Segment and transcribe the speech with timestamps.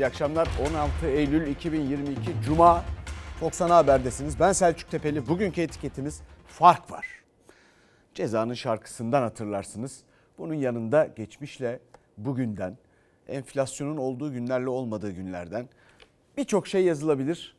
[0.00, 0.48] İyi akşamlar.
[0.70, 2.84] 16 Eylül 2022 Cuma.
[3.40, 4.40] Fox Ana Haber'desiniz.
[4.40, 5.28] Ben Selçuk Tepeli.
[5.28, 7.06] Bugünkü etiketimiz fark var.
[8.14, 10.00] Cezanın şarkısından hatırlarsınız.
[10.38, 11.80] Bunun yanında geçmişle
[12.16, 12.78] bugünden,
[13.28, 15.68] enflasyonun olduğu günlerle olmadığı günlerden
[16.36, 17.56] birçok şey yazılabilir.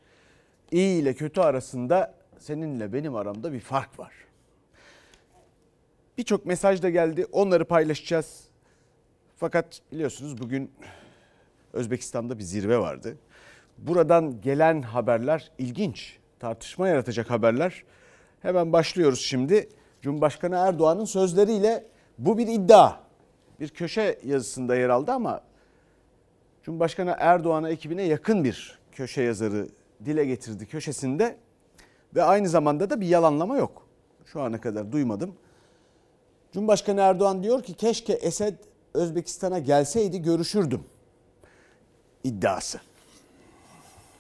[0.72, 4.14] İyi ile kötü arasında seninle benim aramda bir fark var.
[6.18, 7.26] Birçok mesaj da geldi.
[7.32, 8.44] Onları paylaşacağız.
[9.38, 10.72] Fakat biliyorsunuz bugün
[11.74, 13.18] Özbekistan'da bir zirve vardı.
[13.78, 17.84] Buradan gelen haberler ilginç, tartışma yaratacak haberler.
[18.42, 19.70] Hemen başlıyoruz şimdi.
[20.02, 21.86] Cumhurbaşkanı Erdoğan'ın sözleriyle
[22.18, 22.94] bu bir iddia.
[23.60, 25.42] Bir köşe yazısında yer aldı ama
[26.64, 29.68] Cumhurbaşkanı Erdoğan'a ekibine yakın bir köşe yazarı
[30.06, 31.38] dile getirdi köşesinde
[32.16, 33.88] ve aynı zamanda da bir yalanlama yok.
[34.26, 35.36] Şu ana kadar duymadım.
[36.52, 38.54] Cumhurbaşkanı Erdoğan diyor ki keşke Esed
[38.94, 40.84] Özbekistan'a gelseydi görüşürdüm
[42.24, 42.82] iddiası.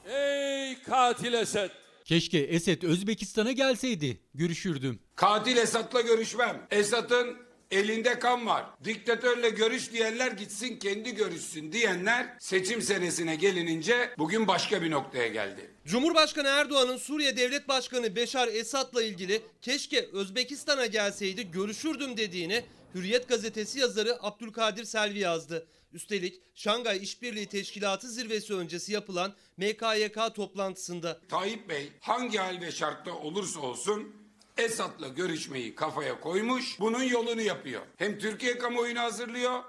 [0.05, 1.69] Ey katil Esed!
[2.05, 4.99] Keşke Esed Özbekistan'a gelseydi, görüşürdüm.
[5.15, 6.67] Katil Esat'la görüşmem.
[6.71, 7.37] Esat'ın
[7.71, 8.65] elinde kan var.
[8.83, 15.70] Diktatörle görüş diyenler gitsin kendi görüşsün diyenler seçim senesine gelinince bugün başka bir noktaya geldi.
[15.85, 22.65] Cumhurbaşkanı Erdoğan'ın Suriye Devlet Başkanı Beşar Esad'la ilgili keşke Özbekistan'a gelseydi görüşürdüm dediğini
[22.95, 25.67] Hürriyet gazetesi yazarı Abdülkadir Selvi yazdı.
[25.93, 31.21] Üstelik Şangay İşbirliği Teşkilatı zirvesi öncesi yapılan MKYK toplantısında.
[31.29, 34.15] Tayyip Bey hangi hal ve şartta olursa olsun
[34.57, 37.81] Esat'la görüşmeyi kafaya koymuş, bunun yolunu yapıyor.
[37.97, 39.63] Hem Türkiye kamuoyunu hazırlıyor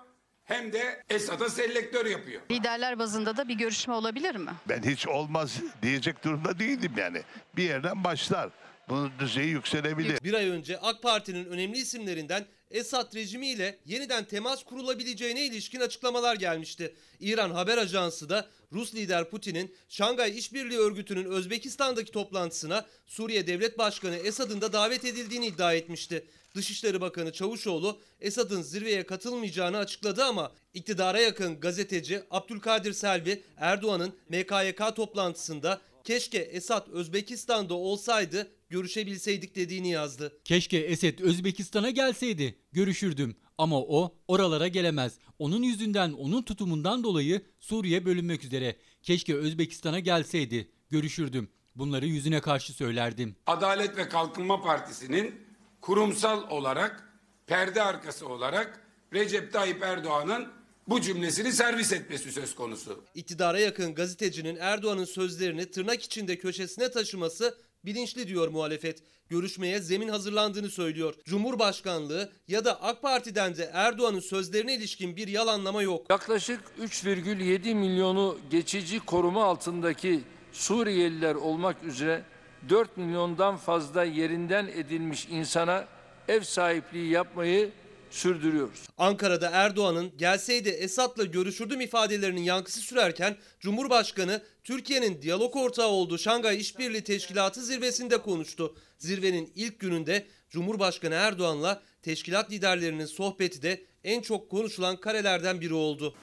[0.53, 2.43] hem de Esad'a selektör yapıyor.
[2.51, 4.51] Liderler bazında da bir görüşme olabilir mi?
[4.69, 7.23] Ben hiç olmaz diyecek durumda değilim yani.
[7.57, 8.51] Bir yerden başlar.
[8.89, 10.25] Bunun düzeyi yükselebilir.
[10.25, 16.95] Bir ay önce AK Parti'nin önemli isimlerinden Esad rejimiyle yeniden temas kurulabileceğine ilişkin açıklamalar gelmişti.
[17.21, 24.17] İran Haber Ajansı da Rus lider Putin'in Şangay İşbirliği Örgütü'nün Özbekistan'daki toplantısına Suriye Devlet Başkanı
[24.17, 26.25] Esad'ın da davet edildiğini iddia etmişti.
[26.57, 34.97] Dışişleri Bakanı Çavuşoğlu Esad'ın zirveye katılmayacağını açıkladı ama iktidara yakın gazeteci Abdülkadir Selvi Erdoğan'ın MKYK
[34.97, 40.39] toplantısında keşke Esad Özbekistan'da olsaydı görüşebilseydik dediğini yazdı.
[40.45, 43.37] Keşke Esed Özbekistan'a gelseydi, görüşürdüm.
[43.59, 45.13] Ama o oralara gelemez.
[45.39, 48.77] Onun yüzünden, onun tutumundan dolayı Suriye bölünmek üzere.
[49.03, 51.49] Keşke Özbekistan'a gelseydi, görüşürdüm.
[51.77, 53.37] Bunları yüzüne karşı söylerdim.
[53.47, 55.35] Adalet ve Kalkınma Partisi'nin
[55.83, 57.09] kurumsal olarak,
[57.47, 58.81] perde arkası olarak
[59.13, 60.49] Recep Tayyip Erdoğan'ın
[60.89, 63.05] bu cümlesini servis etmesi söz konusu.
[63.15, 69.03] İktidara yakın gazetecinin Erdoğan'ın sözlerini tırnak içinde köşesine taşıması bilinçli diyor muhalefet.
[69.29, 71.15] Görüşmeye zemin hazırlandığını söylüyor.
[71.25, 76.11] Cumhurbaşkanlığı ya da AK Parti'den de Erdoğan'ın sözlerine ilişkin bir yalanlama yok.
[76.11, 80.21] Yaklaşık 3,7 milyonu geçici koruma altındaki
[80.53, 82.25] Suriyeliler olmak üzere
[82.69, 85.85] 4 milyondan fazla yerinden edilmiş insana
[86.29, 87.71] ev sahipliği yapmayı
[88.11, 88.81] sürdürüyoruz.
[88.99, 97.05] Ankara'da Erdoğan'ın gelseydi Esad'la görüşürdüm ifadelerinin yankısı sürerken Cumhurbaşkanı Türkiye'nin diyalog ortağı olduğu Şangay İşbirliği
[97.05, 98.77] Teşkilatı zirvesinde konuştu.
[98.99, 106.15] Zirvenin ilk gününde Cumhurbaşkanı Erdoğan'la teşkilat liderlerinin sohbeti de en çok konuşulan karelerden biri oldu.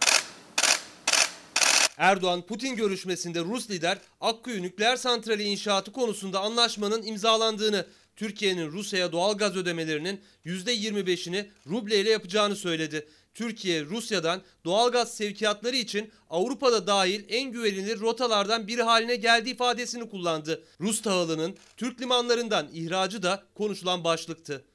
[1.99, 9.37] Erdoğan Putin görüşmesinde Rus lider Akkuyu nükleer santrali inşaatı konusunda anlaşmanın imzalandığını, Türkiye'nin Rusya'ya doğal
[9.37, 13.07] gaz ödemelerinin %25'ini ruble ile yapacağını söyledi.
[13.33, 20.09] Türkiye Rusya'dan doğal gaz sevkiyatları için Avrupa'da dahil en güvenilir rotalardan biri haline geldiği ifadesini
[20.09, 20.63] kullandı.
[20.81, 24.65] Rus tahılının Türk limanlarından ihracı da konuşulan başlıktı.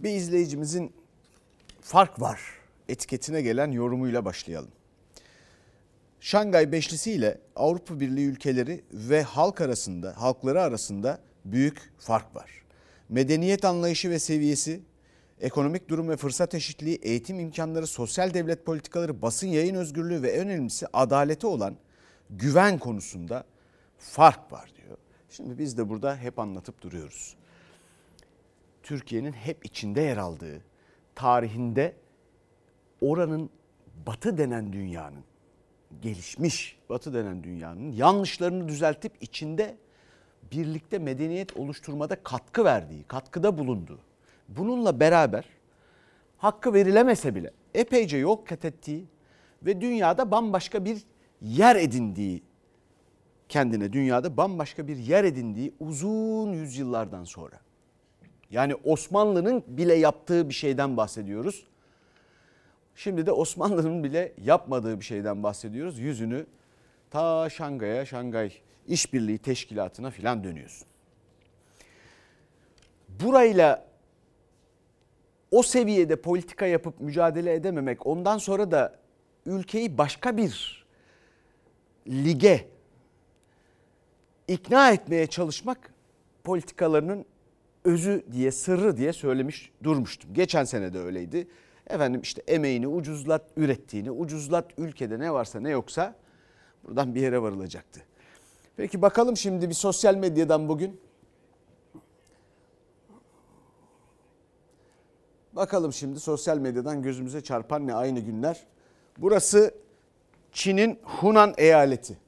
[0.00, 0.92] Bir izleyicimizin
[1.80, 2.40] fark var
[2.88, 4.70] etiketine gelen yorumuyla başlayalım.
[6.22, 12.50] Şangay Beşlisi ile Avrupa Birliği ülkeleri ve halk arasında, halkları arasında büyük fark var.
[13.08, 14.80] Medeniyet anlayışı ve seviyesi,
[15.40, 20.48] ekonomik durum ve fırsat eşitliği, eğitim imkanları, sosyal devlet politikaları, basın yayın özgürlüğü ve en
[20.48, 21.76] önemlisi adalete olan
[22.30, 23.44] güven konusunda
[23.98, 24.96] fark var diyor.
[25.30, 27.36] Şimdi biz de burada hep anlatıp duruyoruz.
[28.82, 30.60] Türkiye'nin hep içinde yer aldığı
[31.14, 31.96] tarihinde
[33.00, 33.50] oranın
[34.06, 35.24] batı denen dünyanın
[36.02, 39.76] gelişmiş batı denen dünyanın yanlışlarını düzeltip içinde
[40.52, 43.98] birlikte medeniyet oluşturmada katkı verdiği, katkıda bulunduğu.
[44.48, 45.44] Bununla beraber
[46.38, 49.06] hakkı verilemese bile epeyce yol kat ettiği
[49.62, 51.02] ve dünyada bambaşka bir
[51.40, 52.42] yer edindiği
[53.48, 57.60] kendine dünyada bambaşka bir yer edindiği uzun yüzyıllardan sonra.
[58.50, 61.66] Yani Osmanlı'nın bile yaptığı bir şeyden bahsediyoruz.
[62.96, 65.98] Şimdi de Osmanlı'nın bile yapmadığı bir şeyden bahsediyoruz.
[65.98, 66.46] Yüzünü
[67.10, 68.52] ta Şangay'a, Şangay
[68.88, 70.88] İşbirliği Teşkilatı'na filan dönüyorsun.
[73.08, 73.84] Burayla
[75.50, 78.98] o seviyede politika yapıp mücadele edememek, ondan sonra da
[79.46, 80.84] ülkeyi başka bir
[82.08, 82.68] lige
[84.48, 85.92] ikna etmeye çalışmak
[86.44, 87.24] politikalarının
[87.84, 90.34] özü diye, sırrı diye söylemiş durmuştum.
[90.34, 91.48] Geçen sene de öyleydi.
[91.86, 96.14] Efendim işte emeğini ucuzlat, ürettiğini ucuzlat, ülkede ne varsa ne yoksa
[96.84, 98.02] buradan bir yere varılacaktı.
[98.76, 101.00] Peki bakalım şimdi bir sosyal medyadan bugün.
[105.52, 108.66] Bakalım şimdi sosyal medyadan gözümüze çarpan ne aynı günler.
[109.18, 109.74] Burası
[110.52, 112.18] Çin'in Hunan eyaleti.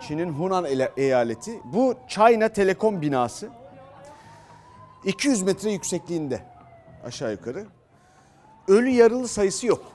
[0.00, 0.66] Çin'in Hunan
[0.96, 1.60] eyaleti.
[1.64, 3.48] Bu China Telekom binası.
[5.04, 6.42] 200 metre yüksekliğinde
[7.04, 7.66] aşağı yukarı.
[8.68, 9.92] Ölü yaralı sayısı yok.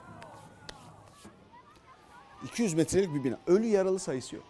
[2.43, 3.37] 200 metrelik bir bina.
[3.47, 4.45] Ölü yaralı sayısı yok.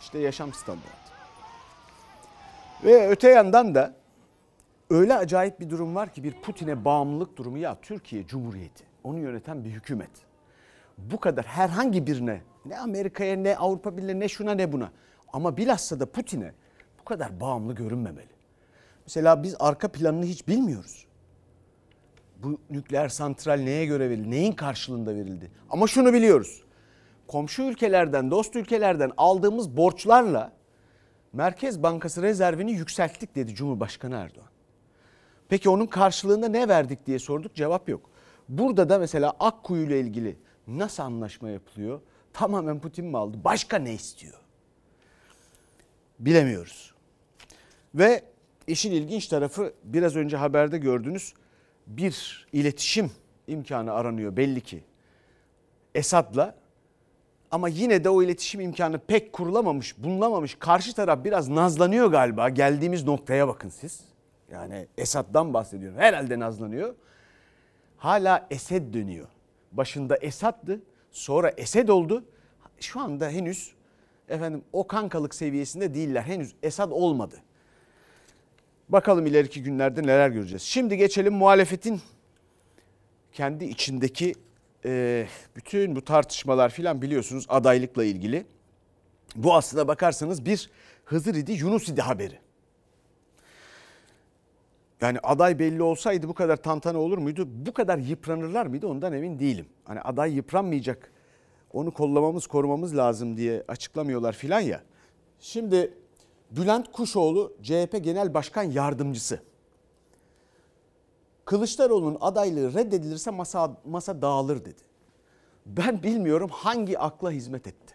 [0.00, 1.12] İşte yaşam standartı.
[2.84, 3.94] Ve öte yandan da
[4.90, 8.84] öyle acayip bir durum var ki bir Putin'e bağımlılık durumu ya Türkiye Cumhuriyeti.
[9.04, 10.10] Onu yöneten bir hükümet.
[10.98, 14.90] Bu kadar herhangi birine ne Amerika'ya ne Avrupa Birliği ne şuna ne buna
[15.32, 16.52] ama bilhassa da Putin'e
[17.00, 18.36] bu kadar bağımlı görünmemeli.
[19.06, 21.06] Mesela biz arka planını hiç bilmiyoruz.
[22.42, 25.50] Bu nükleer santral neye göre verildi, neyin karşılığında verildi?
[25.70, 26.62] Ama şunu biliyoruz.
[27.26, 30.52] Komşu ülkelerden, dost ülkelerden aldığımız borçlarla
[31.32, 34.48] Merkez Bankası rezervini yükselttik dedi Cumhurbaşkanı Erdoğan.
[35.48, 38.10] Peki onun karşılığında ne verdik diye sorduk cevap yok.
[38.48, 40.36] Burada da mesela Akkuyu ile ilgili
[40.66, 42.00] nasıl anlaşma yapılıyor?
[42.32, 43.38] Tamamen Putin mi aldı?
[43.44, 44.34] Başka ne istiyor?
[46.18, 46.94] Bilemiyoruz.
[47.94, 48.22] Ve
[48.66, 51.34] işin ilginç tarafı biraz önce haberde gördünüz
[51.86, 53.10] bir iletişim
[53.46, 54.84] imkanı aranıyor belli ki
[55.94, 56.54] Esad'la
[57.50, 60.56] ama yine de o iletişim imkanı pek kurulamamış, bulunamamış.
[60.58, 62.48] Karşı taraf biraz nazlanıyor galiba.
[62.48, 64.00] Geldiğimiz noktaya bakın siz.
[64.52, 65.98] Yani Esad'dan bahsediyorum.
[65.98, 66.94] Herhalde nazlanıyor.
[67.96, 69.26] Hala Esed dönüyor.
[69.72, 70.80] Başında Esad'dı.
[71.10, 72.24] Sonra Esed oldu.
[72.80, 73.74] Şu anda henüz
[74.28, 76.22] efendim o kankalık seviyesinde değiller.
[76.22, 77.36] Henüz Esad olmadı.
[78.88, 80.62] Bakalım ileriki günlerde neler göreceğiz.
[80.62, 82.00] Şimdi geçelim muhalefetin
[83.32, 84.34] kendi içindeki
[84.84, 88.46] e, bütün bu tartışmalar filan biliyorsunuz adaylıkla ilgili.
[89.36, 90.70] Bu aslına bakarsanız bir
[91.04, 92.38] Hızır idi Yunus idi haberi.
[95.00, 97.48] Yani aday belli olsaydı bu kadar tantana olur muydu?
[97.48, 99.66] Bu kadar yıpranırlar mıydı ondan emin değilim.
[99.84, 101.12] Hani aday yıpranmayacak
[101.72, 104.82] onu kollamamız korumamız lazım diye açıklamıyorlar filan ya.
[105.40, 105.94] Şimdi
[106.50, 109.40] Bülent Kuşoğlu CHP Genel Başkan Yardımcısı.
[111.44, 114.82] Kılıçdaroğlu'nun adaylığı reddedilirse masa, masa dağılır dedi.
[115.66, 117.94] Ben bilmiyorum hangi akla hizmet etti.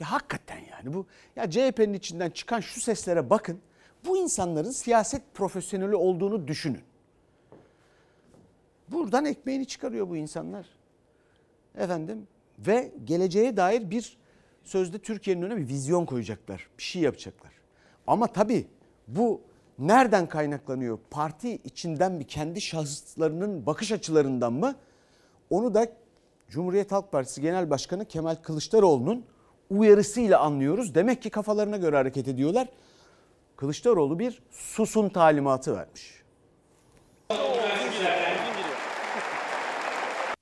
[0.00, 3.60] Ya hakikaten yani bu ya CHP'nin içinden çıkan şu seslere bakın.
[4.06, 6.82] Bu insanların siyaset profesyoneli olduğunu düşünün.
[8.88, 10.66] Buradan ekmeğini çıkarıyor bu insanlar.
[11.74, 12.26] Efendim
[12.58, 14.18] ve geleceğe dair bir
[14.64, 16.68] sözde Türkiye'nin önüne bir vizyon koyacaklar.
[16.78, 17.47] Bir şey yapacaklar.
[18.08, 18.66] Ama tabii
[19.08, 19.40] bu
[19.78, 20.98] nereden kaynaklanıyor?
[21.10, 24.74] Parti içinden bir kendi şahıslarının bakış açılarından mı?
[25.50, 25.86] Onu da
[26.48, 29.24] Cumhuriyet Halk Partisi Genel Başkanı Kemal Kılıçdaroğlu'nun
[29.70, 30.94] uyarısıyla anlıyoruz.
[30.94, 32.68] Demek ki kafalarına göre hareket ediyorlar.
[33.56, 36.22] Kılıçdaroğlu bir susun talimatı vermiş.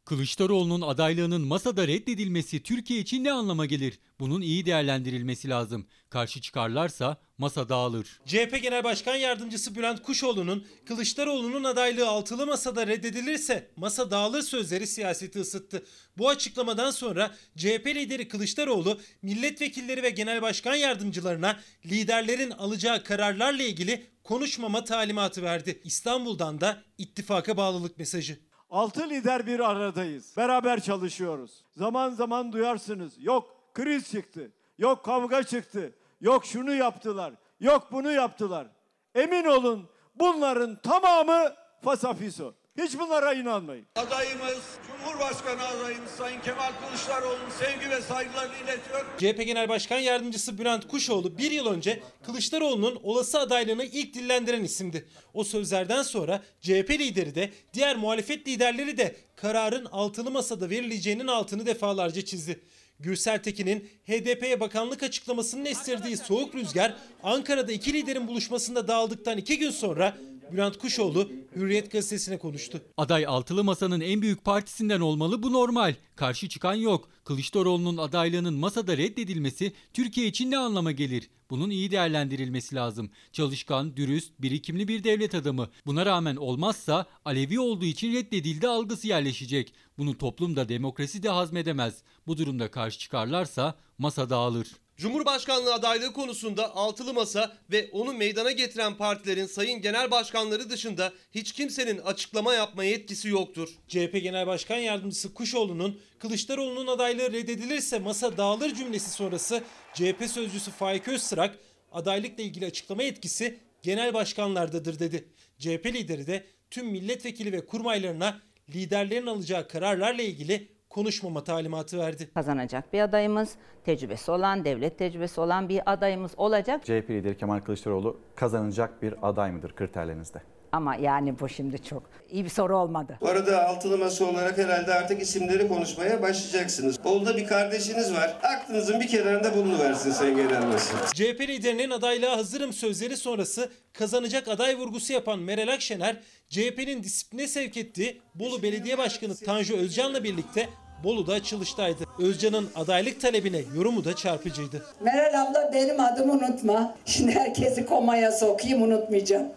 [0.07, 3.99] Kılıçdaroğlu'nun adaylığının masada reddedilmesi Türkiye için ne anlama gelir?
[4.21, 5.87] Bunun iyi değerlendirilmesi lazım.
[6.11, 8.21] Karşı çıkarlarsa masa dağılır.
[8.27, 15.41] CHP Genel Başkan Yardımcısı Bülent Kuşoğlu'nun Kılıçdaroğlu'nun adaylığı altılı masada reddedilirse masa dağılır sözleri siyaseti
[15.41, 15.85] ısıttı.
[16.19, 24.07] Bu açıklamadan sonra CHP lideri Kılıçdaroğlu milletvekilleri ve genel başkan yardımcılarına liderlerin alacağı kararlarla ilgili
[24.25, 25.81] konuşmama talimatı verdi.
[25.85, 28.39] İstanbul'dan da ittifaka bağlılık mesajı.
[28.77, 30.37] Altı lider bir aradayız.
[30.37, 31.65] Beraber çalışıyoruz.
[31.73, 33.25] Zaman zaman duyarsınız.
[33.25, 34.53] Yok kriz çıktı.
[34.79, 35.95] Yok kavga çıktı.
[36.21, 37.33] Yok şunu yaptılar.
[37.61, 38.67] Yok bunu yaptılar.
[39.15, 42.55] Emin olun bunların tamamı fasafiso.
[42.79, 43.87] Hiç bunlara inanmayın.
[43.97, 49.05] Adayımız, Cumhurbaşkanı adayımız Sayın Kemal Kılıçdaroğlu'nun sevgi ve saygılarını iletiyor.
[49.19, 55.09] CHP Genel Başkan Yardımcısı Bülent Kuşoğlu bir yıl önce Kılıçdaroğlu'nun olası adaylığını ilk dillendiren isimdi.
[55.35, 61.67] O sözlerden sonra CHP lideri de diğer muhalefet liderleri de kararın altılı masada verileceğinin altını
[61.67, 62.61] defalarca çizdi.
[63.01, 69.71] Gürsel Tekin'in HDP'ye bakanlık açıklamasının estirdiği soğuk rüzgar Ankara'da iki liderin buluşmasında dağıldıktan iki gün
[69.71, 70.17] sonra
[70.53, 72.83] Bülent Kuşoğlu Hürriyet gazetesine konuştu.
[72.97, 75.95] Aday altılı masanın en büyük partisinden olmalı bu normal.
[76.17, 77.09] Karşı çıkan yok.
[77.25, 81.31] Kılıçdaroğlu'nun adaylığının masada reddedilmesi Türkiye için ne anlama gelir?
[81.51, 83.11] Bunun iyi değerlendirilmesi lazım.
[83.33, 85.69] Çalışkan, dürüst, birikimli bir devlet adamı.
[85.87, 89.75] Buna rağmen olmazsa Alevi olduğu için reddedildi algısı yerleşecek.
[89.99, 92.03] Bunu toplumda demokrasi de hazmedemez.
[92.27, 94.69] Bu durumda karşı çıkarlarsa masa dağılır.
[94.97, 101.53] Cumhurbaşkanlığı adaylığı konusunda altılı masa ve onu meydana getiren partilerin sayın genel başkanları dışında hiç
[101.53, 103.69] kimsenin açıklama yapma yetkisi yoktur.
[103.89, 109.63] CHP Genel Başkan Yardımcısı Kuşoğlu'nun Kılıçdaroğlu'nun adaylığı reddedilirse masa dağılır cümlesi sonrası
[109.95, 111.59] CHP sözcüsü Faik Öztrak
[111.93, 115.29] adaylıkla ilgili açıklama yetkisi genel başkanlardadır dedi.
[115.59, 118.41] CHP lideri de tüm milletvekili ve kurmaylarına
[118.75, 122.31] liderlerin alacağı kararlarla ilgili konuşmama talimatı verdi.
[122.35, 123.51] Kazanacak bir adayımız,
[123.85, 126.85] tecrübesi olan, devlet tecrübesi olan bir adayımız olacak.
[126.85, 130.43] CHP lideri Kemal Kılıçdaroğlu kazanacak bir aday mıdır kriterlerinizde?
[130.73, 133.19] Ama yani bu şimdi çok iyi bir soru olmadı.
[133.21, 137.05] Bu arada altılı masa olarak herhalde artık isimleri konuşmaya başlayacaksınız.
[137.05, 138.37] Bolu'da bir kardeşiniz var.
[138.43, 140.99] Aklınızın bir kenarında bulunuversin Sayın Genel Başkan.
[141.15, 147.77] CHP liderinin adaylığa hazırım sözleri sonrası kazanacak aday vurgusu yapan Meral Akşener, CHP'nin disipline sevk
[147.77, 150.69] ettiği Bolu Belediye Başkanı Tanju Özcan'la birlikte
[151.05, 152.05] Bolu'da açılıştaydı.
[152.19, 154.87] Özcan'ın adaylık talebine yorumu da çarpıcıydı.
[155.01, 156.97] Meral abla benim adımı unutma.
[157.05, 159.47] Şimdi herkesi komaya sokayım unutmayacağım.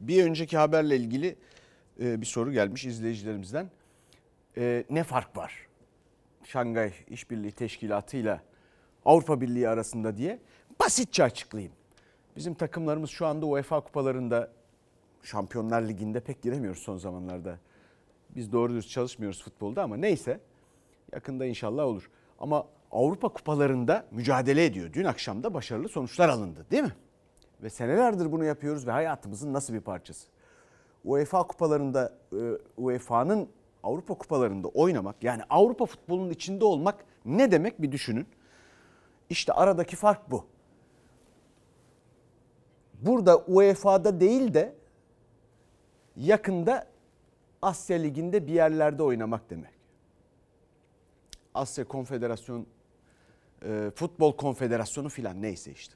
[0.00, 1.36] Bir önceki haberle ilgili
[2.00, 3.70] e, bir soru gelmiş izleyicilerimizden.
[4.58, 5.52] E, ne fark var?
[6.44, 8.40] Şangay İşbirliği Teşkilatı ile
[9.04, 10.38] Avrupa Birliği arasında diye
[10.80, 11.72] basitçe açıklayayım.
[12.36, 14.50] Bizim takımlarımız şu anda UEFA kupalarında
[15.22, 17.58] Şampiyonlar Ligi'nde pek giremiyoruz son zamanlarda.
[18.36, 20.40] Biz doğru dürüst çalışmıyoruz futbolda ama neyse
[21.12, 22.10] yakında inşallah olur.
[22.38, 24.92] Ama Avrupa kupalarında mücadele ediyor.
[24.92, 26.94] Dün akşam da başarılı sonuçlar alındı değil mi?
[27.62, 30.28] Ve senelerdir bunu yapıyoruz ve hayatımızın nasıl bir parçası.
[31.04, 32.36] UEFA kupalarında, e,
[32.76, 33.48] UEFA'nın
[33.82, 38.26] Avrupa kupalarında oynamak yani Avrupa futbolunun içinde olmak ne demek bir düşünün.
[39.30, 40.44] İşte aradaki fark bu.
[43.02, 44.74] Burada UEFA'da değil de
[46.16, 46.86] yakında
[47.66, 49.70] Asya Ligi'nde bir yerlerde oynamak demek.
[51.54, 52.66] Asya Konfederasyon,
[53.62, 55.94] e, Futbol Konfederasyonu filan neyse işte.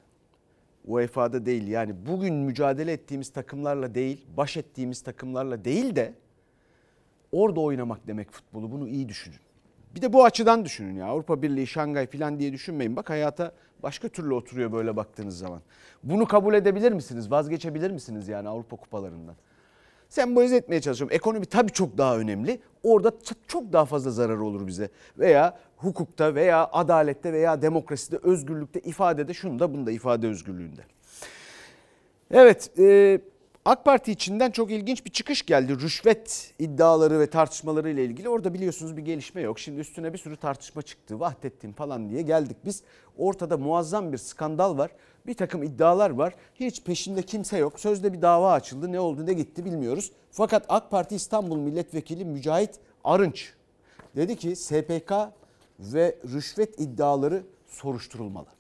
[0.85, 6.15] UEFA'da değil yani bugün mücadele ettiğimiz takımlarla değil, baş ettiğimiz takımlarla değil de
[7.33, 8.73] orada oynamak demek futbolu.
[8.73, 9.41] Bunu iyi düşünün.
[9.95, 12.97] Bir de bu açıdan düşünün ya Avrupa Birliği, Şangay filan diye düşünmeyin.
[12.97, 15.61] Bak hayata başka türlü oturuyor böyle baktığınız zaman.
[16.05, 17.31] Bunu kabul edebilir misiniz?
[17.31, 19.37] Vazgeçebilir misiniz yani Avrupa kupalarından?
[20.11, 21.17] Sembolize etmeye çalışıyorum.
[21.17, 22.61] Ekonomi tabii çok daha önemli.
[22.83, 23.13] Orada
[23.49, 24.89] çok daha fazla zararı olur bize.
[25.19, 30.81] Veya hukukta veya adalette veya demokraside, özgürlükte, ifadede, şunda bunda ifade özgürlüğünde.
[32.31, 33.21] Evet, e,
[33.65, 35.81] AK Parti içinden çok ilginç bir çıkış geldi.
[35.81, 38.29] Rüşvet iddiaları ve tartışmaları ile ilgili.
[38.29, 39.59] Orada biliyorsunuz bir gelişme yok.
[39.59, 41.21] Şimdi üstüne bir sürü tartışma çıktı.
[41.21, 42.83] Vahdettin falan diye geldik biz.
[43.19, 44.91] Ortada muazzam bir skandal var.
[45.27, 46.35] Bir takım iddialar var.
[46.55, 47.81] Hiç peşinde kimse yok.
[47.81, 48.93] Sözde bir dava açıldı.
[48.93, 50.13] Ne oldu ne gitti bilmiyoruz.
[50.31, 52.71] Fakat AK Parti İstanbul Milletvekili Mücahit
[53.05, 53.53] Arınç
[54.17, 55.13] dedi ki SPK
[55.81, 58.60] ve rüşvet iddiaları soruşturulmalı.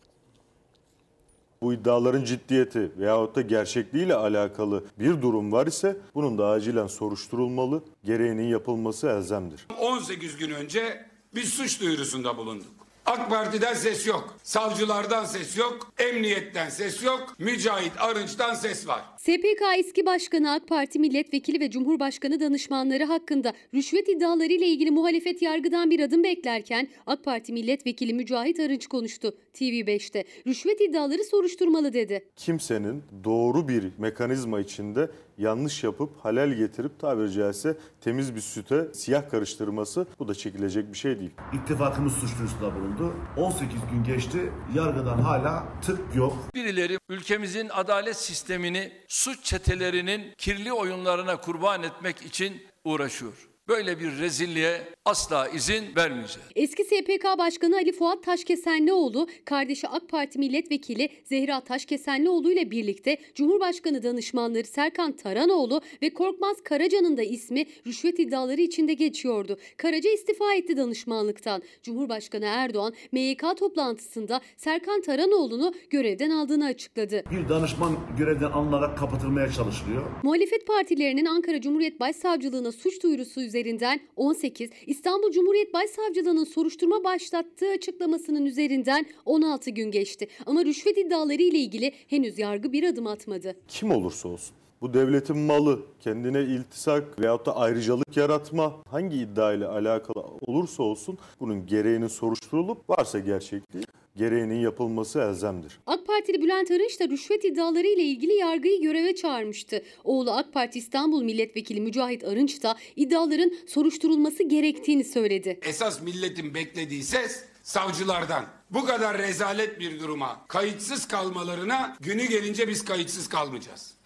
[1.62, 7.82] Bu iddiaların ciddiyeti veyahut da gerçekliğiyle alakalı bir durum var ise bunun da acilen soruşturulmalı,
[8.04, 9.66] gereğinin yapılması elzemdir.
[9.80, 12.79] 18 gün önce bir suç duyurusunda bulunduk.
[13.10, 14.36] AK Parti'den ses yok.
[14.42, 15.92] Savcılardan ses yok.
[15.98, 17.36] Emniyetten ses yok.
[17.38, 19.04] Mücahit Arınç'tan ses var.
[19.18, 25.42] SPK eski başkanı AK Parti milletvekili ve Cumhurbaşkanı danışmanları hakkında rüşvet iddiaları ile ilgili muhalefet
[25.42, 30.24] yargıdan bir adım beklerken AK Parti milletvekili Mücahit Arınç konuştu TV5'te.
[30.46, 32.24] Rüşvet iddiaları soruşturmalı dedi.
[32.36, 39.30] Kimsenin doğru bir mekanizma içinde yanlış yapıp halel getirip tabiri caizse temiz bir süte siyah
[39.30, 41.30] karıştırması bu da çekilecek bir şey değil.
[41.52, 43.14] İttifakımız suç duyurusunda bulundu.
[43.36, 44.52] 18 gün geçti.
[44.74, 46.36] Yargıdan hala tık yok.
[46.54, 53.49] Birileri ülkemizin adalet sistemini suç çetelerinin kirli oyunlarına kurban etmek için uğraşıyor.
[53.70, 56.48] Böyle bir rezilliğe asla izin vermeyeceğiz.
[56.56, 64.02] Eski SPK Başkanı Ali Fuat Taşkesenlioğlu, kardeşi AK Parti Milletvekili Zehra Taşkesenlioğlu ile birlikte Cumhurbaşkanı
[64.02, 69.58] danışmanları Serkan Taranoğlu ve Korkmaz Karaca'nın da ismi rüşvet iddiaları içinde geçiyordu.
[69.76, 71.62] Karaca istifa etti danışmanlıktan.
[71.82, 77.22] Cumhurbaşkanı Erdoğan MYK toplantısında Serkan Taranoğlu'nu görevden aldığını açıkladı.
[77.30, 80.02] Bir danışman görevden alınarak kapatılmaya çalışılıyor.
[80.22, 87.70] Muhalefet partilerinin Ankara Cumhuriyet Başsavcılığına suç duyurusu üzerine üzerinden 18, İstanbul Cumhuriyet Başsavcılığı'nın soruşturma başlattığı
[87.70, 90.28] açıklamasının üzerinden 16 gün geçti.
[90.46, 93.56] Ama rüşvet iddiaları ile ilgili henüz yargı bir adım atmadı.
[93.68, 94.59] Kim olursa olsun.
[94.80, 101.18] Bu devletin malı, kendine iltisak veyahut da ayrıcalık yaratma hangi iddia ile alakalı olursa olsun
[101.40, 103.84] bunun gereğinin soruşturulup varsa gerçekliği
[104.16, 105.78] gereğinin yapılması elzemdir.
[105.86, 109.82] AK Partili Bülent Arınç da rüşvet iddiaları ile ilgili yargıyı göreve çağırmıştı.
[110.04, 115.60] Oğlu AK Parti İstanbul Milletvekili Mücahit Arınç da iddiaların soruşturulması gerektiğini söyledi.
[115.62, 118.44] Esas milletin beklediği ses savcılardan.
[118.70, 123.99] Bu kadar rezalet bir duruma kayıtsız kalmalarına günü gelince biz kayıtsız kalmayacağız.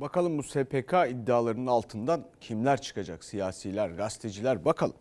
[0.00, 3.24] Bakalım bu SPK iddialarının altından kimler çıkacak?
[3.24, 4.96] Siyasiler, gazeteciler bakalım.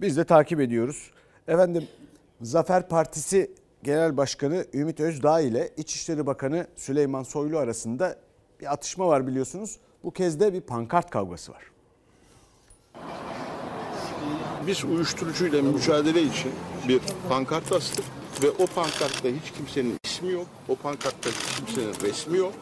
[0.00, 1.10] Biz de takip ediyoruz.
[1.48, 1.88] Efendim
[2.40, 3.50] Zafer Partisi
[3.82, 8.16] Genel Başkanı Ümit Özdağ ile İçişleri Bakanı Süleyman Soylu arasında
[8.60, 9.78] bir atışma var biliyorsunuz.
[10.04, 11.62] Bu kez de bir pankart kavgası var.
[14.66, 16.52] Biz uyuşturucuyla mücadele için
[16.88, 18.04] bir pankart astık
[18.42, 20.46] ve o pankartta hiç kimsenin ismi yok.
[20.68, 22.54] O pankartta hiç kimsenin resmi yok.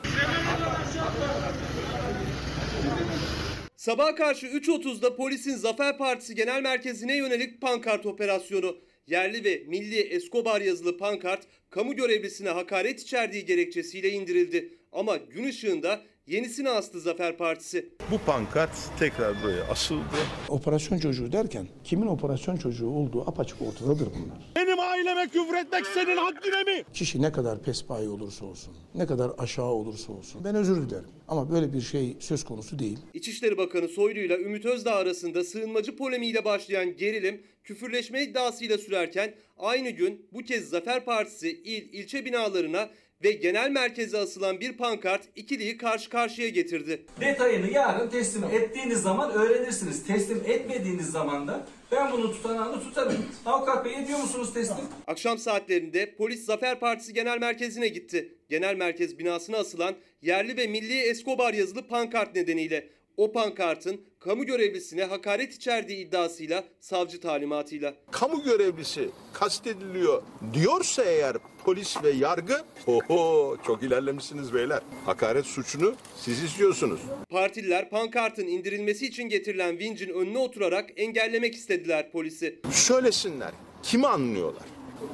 [3.76, 8.76] Sabaha karşı 3.30'da polisin Zafer Partisi Genel Merkezi'ne yönelik pankart operasyonu.
[9.06, 14.78] Yerli ve milli Escobar yazılı pankart kamu görevlisine hakaret içerdiği gerekçesiyle indirildi.
[14.92, 17.88] Ama gün ışığında yenisini astı Zafer Partisi.
[18.11, 20.16] Bu pankart tekrar buraya asıldı.
[20.49, 24.52] Operasyon çocuğu derken kimin operasyon çocuğu olduğu apaçık ortadadır bunlar.
[24.56, 26.85] Benim aileme küfretmek senin haddine mi?
[26.95, 31.09] Kişi ne kadar pespaye olursa olsun, ne kadar aşağı olursa olsun ben özür dilerim.
[31.29, 32.99] Ama böyle bir şey söz konusu değil.
[33.15, 39.91] İçişleri Bakanı Soylu ile Ümit Özdağ arasında sığınmacı polemiğiyle başlayan gerilim küfürleşme iddiasıyla sürerken aynı
[39.91, 42.91] gün bu kez Zafer Partisi il ilçe binalarına
[43.23, 47.07] ve genel merkeze asılan bir pankart ikiliyi karşı karşıya getirdi.
[47.21, 50.07] Detayını yarın teslim ettiğiniz zaman öğrenirsiniz.
[50.07, 53.17] Teslim etmediğiniz zaman da ben bunu tutanağını tutarım.
[53.47, 54.85] Avukat Bey ediyor musunuz teslim?
[55.07, 58.35] Akşam saatlerinde polis Zafer Partisi Genel Merkezi'ne gitti.
[58.49, 65.05] Genel merkez binasına asılan yerli ve milli Escobar yazılı pankart nedeniyle o pankartın kamu görevlisine
[65.05, 67.95] hakaret içerdiği iddiasıyla savcı talimatıyla.
[68.11, 70.23] Kamu görevlisi kastediliyor
[70.55, 74.81] diyorsa eğer polis ve yargı oho çok ilerlemişsiniz beyler.
[75.05, 77.00] Hakaret suçunu siz istiyorsunuz.
[77.31, 82.59] Partililer pankartın indirilmesi için getirilen vincin önüne oturarak engellemek istediler polisi.
[82.71, 83.50] Söylesinler
[83.83, 84.63] kimi anlıyorlar?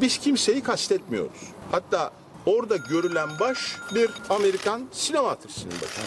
[0.01, 1.41] Biz kimseyi kastetmiyoruz.
[1.71, 2.12] Hatta
[2.47, 3.59] Orada görülen baş
[3.95, 6.01] bir Amerikan sinema artistinin başı.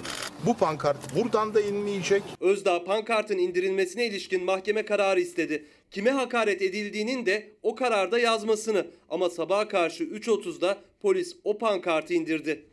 [0.45, 2.23] Bu pankart buradan da inmeyecek.
[2.41, 5.65] Özdağ pankartın indirilmesine ilişkin mahkeme kararı istedi.
[5.95, 12.65] Kime hakaret edildiğinin de o kararda yazmasını ama sabaha karşı 3.30'da polis o pankartı indirdi.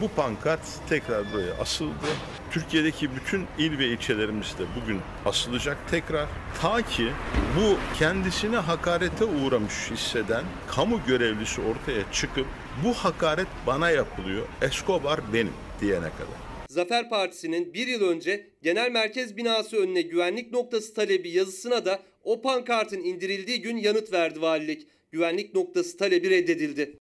[0.00, 2.06] Bu pankart tekrar buraya asıldı.
[2.50, 6.28] Türkiye'deki bütün il ve ilçelerimizde bugün asılacak tekrar.
[6.60, 7.08] Ta ki
[7.56, 12.46] bu kendisine hakarete uğramış hisseden kamu görevlisi ortaya çıkıp
[12.84, 16.47] bu hakaret bana yapılıyor, Escobar benim diyene kadar.
[16.78, 22.42] Zafer Partisi'nin bir yıl önce genel merkez binası önüne güvenlik noktası talebi yazısına da o
[22.42, 24.86] pankartın indirildiği gün yanıt verdi valilik.
[25.12, 26.98] Güvenlik noktası talebi reddedildi.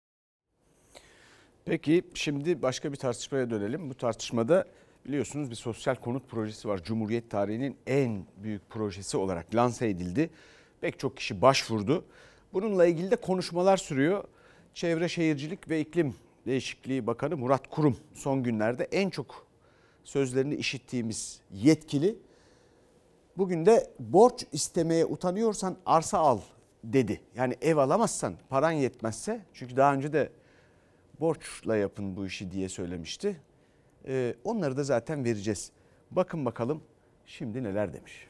[1.64, 3.90] Peki şimdi başka bir tartışmaya dönelim.
[3.90, 4.64] Bu tartışmada
[5.06, 6.82] biliyorsunuz bir sosyal konut projesi var.
[6.84, 10.30] Cumhuriyet tarihinin en büyük projesi olarak lanse edildi.
[10.80, 12.04] Pek çok kişi başvurdu.
[12.52, 14.24] Bununla ilgili de konuşmalar sürüyor.
[14.74, 16.14] Çevre Şehircilik ve İklim
[16.46, 19.49] Değişikliği Bakanı Murat Kurum son günlerde en çok
[20.10, 22.18] sözlerini işittiğimiz yetkili.
[23.36, 26.40] Bugün de borç istemeye utanıyorsan arsa al
[26.84, 27.20] dedi.
[27.34, 30.32] Yani ev alamazsan paran yetmezse çünkü daha önce de
[31.20, 33.40] borçla yapın bu işi diye söylemişti.
[34.06, 35.72] Ee, onları da zaten vereceğiz.
[36.10, 36.82] Bakın bakalım
[37.26, 38.29] şimdi neler demiş.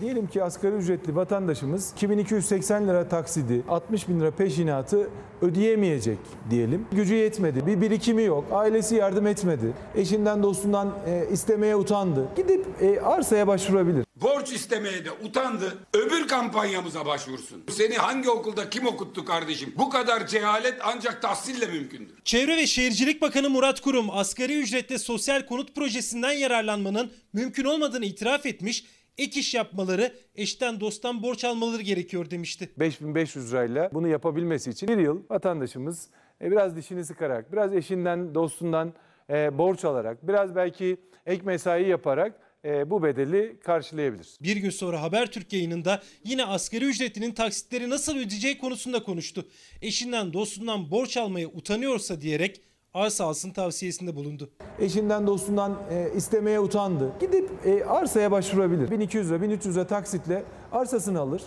[0.00, 5.10] Diyelim ki asgari ücretli vatandaşımız 2280 lira taksidi, 60 bin lira peşinatı
[5.42, 6.18] ödeyemeyecek
[6.50, 6.86] diyelim.
[6.92, 12.28] Gücü yetmedi, bir birikimi yok, ailesi yardım etmedi, eşinden dostundan e, istemeye utandı.
[12.36, 14.04] Gidip e, arsaya başvurabilir.
[14.16, 15.78] Borç istemeye de utandı.
[15.94, 17.64] Öbür kampanyamıza başvursun.
[17.70, 19.74] Seni hangi okulda kim okuttu kardeşim?
[19.78, 22.14] Bu kadar cehalet ancak tahsille mümkündür.
[22.24, 28.46] Çevre ve Şehircilik Bakanı Murat Kurum asgari ücretle sosyal konut projesinden yararlanmanın mümkün olmadığını itiraf
[28.46, 28.84] etmiş
[29.18, 32.68] ek iş yapmaları, eşten dosttan borç almaları gerekiyor demişti.
[32.78, 36.08] 5500 lirayla bunu yapabilmesi için bir yıl vatandaşımız
[36.42, 38.92] e, biraz dişini sıkarak, biraz eşinden, dostundan
[39.30, 44.28] e, borç alarak, biraz belki ek mesai yaparak e, bu bedeli karşılayabilir.
[44.42, 49.48] Bir gün sonra Habertürk yayınında yine asgari ücretlinin taksitleri nasıl ödeyeceği konusunda konuştu.
[49.82, 52.60] Eşinden dostundan borç almaya utanıyorsa diyerek
[52.98, 54.50] arsa alsın tavsiyesinde bulundu.
[54.78, 57.12] Eşinden dostundan e, istemeye utandı.
[57.20, 58.90] Gidip e, arsaya başvurabilir.
[58.90, 61.42] 1200 lira 1300 lira taksitle arsasını alır.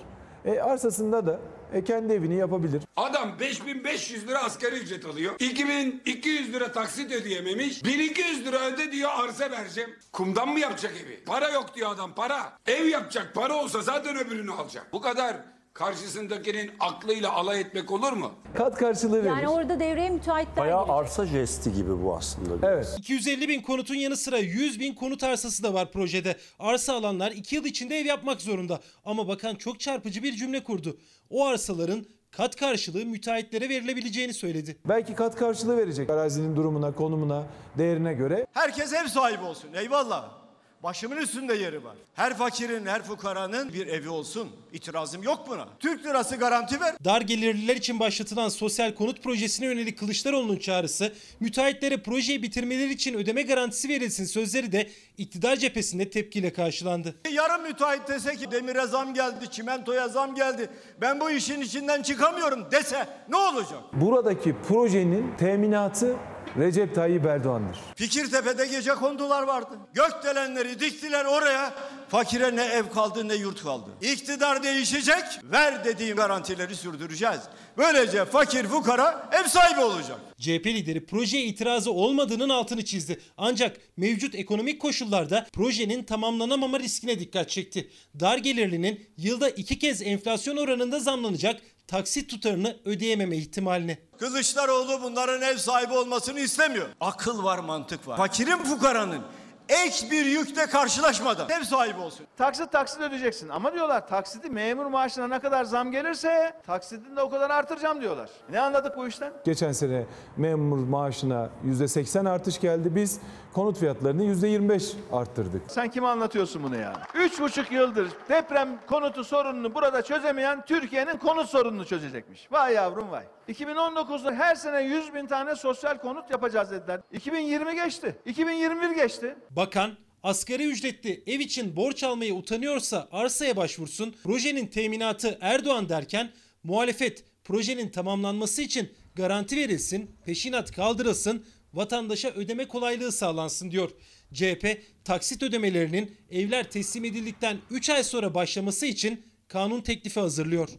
[0.46, 1.40] E, arsasında da
[1.74, 2.84] e, kendi evini yapabilir.
[2.96, 5.34] Adam 5500 lira asgari ücret alıyor.
[5.40, 7.86] 2200 lira taksit ödeyememiş.
[7.86, 9.90] 1200 lira öde diyor arsa vereceğim.
[10.12, 11.24] Kumdan mı yapacak evi?
[11.26, 12.54] Para yok diyor adam para.
[12.68, 14.88] Ev yapacak para olsa zaten öbürünü alacak.
[14.94, 15.38] Bu kadar
[15.73, 18.31] karşısındakinin aklıyla alay etmek olur mu?
[18.55, 19.25] Kat karşılığı verir.
[19.29, 20.95] Yani orada devreye müteahhitler Bayağı girecek.
[20.99, 22.67] arsa jesti gibi bu aslında.
[22.67, 22.95] Evet.
[22.97, 26.36] 250 bin konutun yanı sıra 100 bin konut arsası da var projede.
[26.60, 28.79] Arsa alanlar 2 yıl içinde ev yapmak zorunda.
[29.05, 30.97] Ama bakan çok çarpıcı bir cümle kurdu.
[31.29, 34.77] O arsaların kat karşılığı müteahhitlere verilebileceğini söyledi.
[34.86, 36.10] Belki kat karşılığı verecek.
[36.10, 37.43] Arazinin durumuna, konumuna,
[37.77, 38.47] değerine göre.
[38.51, 39.69] Herkes ev sahibi olsun.
[39.73, 40.40] Eyvallah.
[40.84, 41.96] Başımın üstünde yeri var.
[42.13, 44.50] Her fakirin, her fukaranın bir evi olsun.
[44.74, 45.67] İtirazım yok buna.
[45.80, 46.96] Türk lirası garanti ver.
[47.06, 53.41] Dar gelirliler için başlatılan sosyal konut projesine yönelik Kılıçdaroğlu'nun çağrısı, müteahhitlere projeyi bitirmeleri için ödeme
[53.41, 57.15] garantisi verilsin sözleri de iktidar cephesinde tepkiyle karşılandı.
[57.32, 60.70] Yarın müteahhit dese ki demire zam geldi, çimentoya zam geldi.
[61.02, 63.80] Ben bu işin içinden çıkamıyorum dese ne olacak?
[63.94, 66.15] Buradaki projenin teminatı
[66.58, 67.78] Recep Tayyip Erdoğan'dır.
[67.96, 69.78] Fikirtepe'de gece kondular vardı.
[69.94, 71.74] Gökdelenleri diktiler oraya.
[72.10, 73.90] Fakire ne ev kaldı ne yurt kaldı.
[74.02, 75.24] İktidar değişecek.
[75.44, 77.40] Ver dediğim garantileri sürdüreceğiz.
[77.78, 80.20] Böylece fakir fukara ev sahibi olacak.
[80.40, 83.20] CHP lideri projeye itirazı olmadığının altını çizdi.
[83.38, 87.90] Ancak mevcut ekonomik koşullarda projenin tamamlanamama riskine dikkat çekti.
[88.20, 93.98] Dar gelirlinin yılda iki kez enflasyon oranında zamlanacak taksit tutarını ödeyememe ihtimalini.
[94.20, 96.88] Kılıçdaroğlu bunların ev sahibi olmasını istemiyor.
[97.02, 98.17] Akıl var, mantık var.
[98.17, 99.22] Fakirin fukaranın
[99.70, 102.26] ek bir yükle karşılaşmadan ev sahibi olsun.
[102.38, 107.30] Taksit taksit ödeyeceksin ama diyorlar taksidi memur maaşına ne kadar zam gelirse taksidini de o
[107.30, 108.30] kadar artıracağım diyorlar.
[108.50, 109.34] Ne anladık bu işten?
[109.46, 110.06] Geçen sene
[110.38, 112.96] memur maaşına %80 artış geldi.
[112.96, 113.20] Biz
[113.54, 115.62] konut fiyatlarını %25 arttırdık.
[115.68, 117.02] Sen kime anlatıyorsun bunu ya?
[117.16, 122.52] Üç buçuk yıldır deprem konutu sorununu burada çözemeyen Türkiye'nin konut sorununu çözecekmiş.
[122.52, 123.24] Vay yavrum vay.
[123.50, 127.02] 2019'da her sene 100 bin tane sosyal konut yapacağız dediler.
[127.12, 128.16] 2020 geçti.
[128.26, 129.36] 2021 geçti.
[129.50, 129.92] Bakan
[130.24, 134.16] asgari ücretli ev için borç almaya utanıyorsa arsaya başvursun.
[134.24, 136.30] Projenin teminatı Erdoğan derken
[136.64, 143.91] muhalefet projenin tamamlanması için garanti verilsin, peşinat kaldırılsın, vatandaşa ödeme kolaylığı sağlansın diyor.
[144.34, 150.69] CHP taksit ödemelerinin evler teslim edildikten 3 ay sonra başlaması için kanun teklifi hazırlıyor.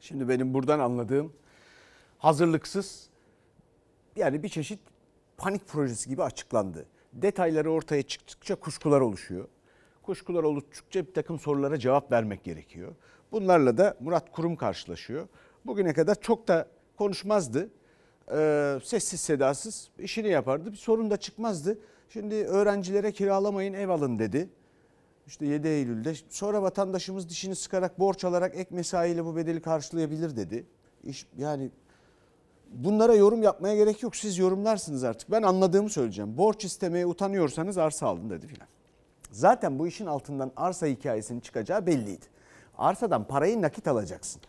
[0.00, 1.32] Şimdi benim buradan anladığım
[2.18, 3.06] hazırlıksız
[4.16, 4.78] yani bir çeşit
[5.36, 6.86] panik projesi gibi açıklandı.
[7.12, 9.48] Detayları ortaya çıktıkça kuşkular oluşuyor.
[10.02, 12.94] Kuşkular oluştukça bir takım sorulara cevap vermek gerekiyor.
[13.32, 15.28] Bunlarla da Murat Kurum karşılaşıyor.
[15.66, 17.70] Bugüne kadar çok da konuşmazdı.
[18.32, 20.72] Ee, sessiz sedasız işini yapardı.
[20.72, 21.78] Bir sorun da çıkmazdı.
[22.08, 24.48] Şimdi öğrencilere kiralamayın ev alın dedi.
[25.26, 30.66] İşte 7 Eylül'de sonra vatandaşımız dişini sıkarak borç alarak ek mesaiyle bu bedeli karşılayabilir dedi.
[31.04, 31.70] İş, yani
[32.70, 34.16] bunlara yorum yapmaya gerek yok.
[34.16, 35.30] Siz yorumlarsınız artık.
[35.30, 36.38] Ben anladığımı söyleyeceğim.
[36.38, 38.68] Borç istemeye utanıyorsanız arsa alın dedi filan.
[39.30, 42.24] Zaten bu işin altından arsa hikayesinin çıkacağı belliydi.
[42.78, 44.42] Arsadan parayı nakit alacaksın.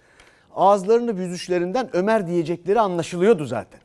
[0.55, 3.79] Ağızlarını büzüşlerinden Ömer diyecekleri anlaşılıyordu zaten.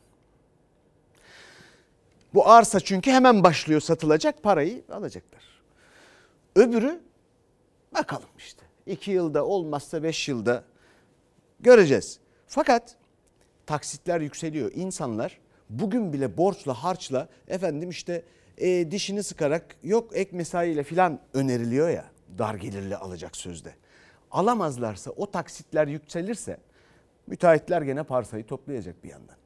[2.34, 5.42] Bu arsa çünkü hemen başlıyor satılacak parayı alacaklar.
[6.56, 7.00] Öbürü
[7.94, 8.62] bakalım işte.
[8.86, 10.64] 2 yılda olmazsa 5 yılda
[11.60, 12.18] göreceğiz.
[12.46, 12.96] Fakat
[13.66, 14.70] taksitler yükseliyor.
[14.74, 15.38] İnsanlar
[15.70, 18.22] bugün bile borçla harçla efendim işte
[18.58, 22.04] e, dişini sıkarak yok ek mesaiyle filan öneriliyor ya
[22.38, 23.74] dar gelirli alacak sözde.
[24.30, 26.56] Alamazlarsa o taksitler yükselirse
[27.26, 29.36] müteahhitler gene parsayı toplayacak bir yandan.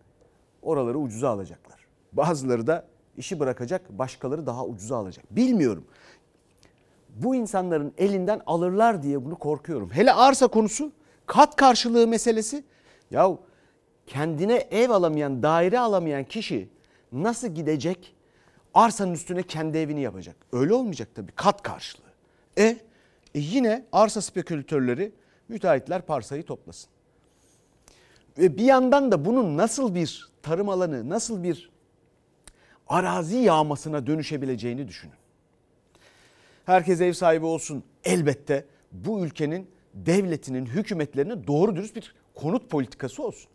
[0.62, 1.86] Oraları ucuza alacaklar.
[2.12, 5.36] Bazıları da işi bırakacak başkaları daha ucuza alacak.
[5.36, 5.84] Bilmiyorum
[7.14, 9.90] bu insanların elinden alırlar diye bunu korkuyorum.
[9.90, 10.92] Hele arsa konusu
[11.26, 12.64] kat karşılığı meselesi.
[13.10, 13.30] Ya
[14.06, 16.68] kendine ev alamayan, daire alamayan kişi
[17.12, 18.14] nasıl gidecek
[18.74, 20.36] arsanın üstüne kendi evini yapacak?
[20.52, 22.12] Öyle olmayacak tabii kat karşılığı.
[22.58, 22.76] E,
[23.34, 25.12] e yine arsa spekülatörleri
[25.48, 26.90] müteahhitler parsayı toplasın.
[28.38, 31.70] Ve bir yandan da bunun nasıl bir tarım alanı, nasıl bir
[32.86, 35.14] arazi yağmasına dönüşebileceğini düşünün
[36.66, 37.84] herkes ev sahibi olsun.
[38.04, 43.50] Elbette bu ülkenin devletinin, hükümetlerinin doğru dürüst bir konut politikası olsun.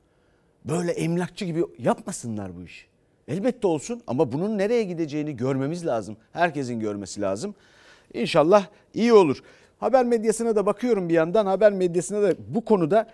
[0.65, 2.85] Böyle emlakçı gibi yapmasınlar bu işi.
[3.27, 6.17] Elbette olsun ama bunun nereye gideceğini görmemiz lazım.
[6.33, 7.55] Herkesin görmesi lazım.
[8.13, 9.43] İnşallah iyi olur.
[9.79, 11.45] Haber medyasına da bakıyorum bir yandan.
[11.45, 13.09] Haber medyasına da bu konuda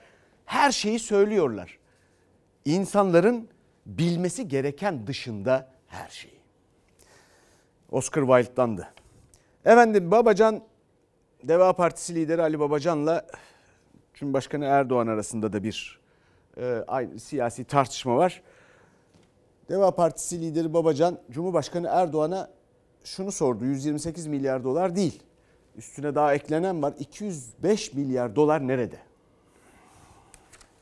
[0.45, 1.77] her şeyi söylüyorlar.
[2.65, 3.47] İnsanların
[3.85, 6.39] bilmesi gereken dışında her şeyi.
[7.91, 8.87] Oscar Wilde'dandı.
[9.65, 10.61] Efendim Babacan,
[11.43, 13.25] Deva Partisi lideri Ali Babacan'la
[14.13, 15.99] Cumhurbaşkanı Erdoğan arasında da bir
[16.57, 18.41] e, siyasi tartışma var.
[19.69, 22.49] Deva Partisi lideri Babacan Cumhurbaşkanı Erdoğan'a
[23.03, 23.65] şunu sordu.
[23.65, 25.23] 128 milyar dolar değil.
[25.77, 26.93] Üstüne daha eklenen var.
[26.99, 28.97] 205 milyar dolar nerede?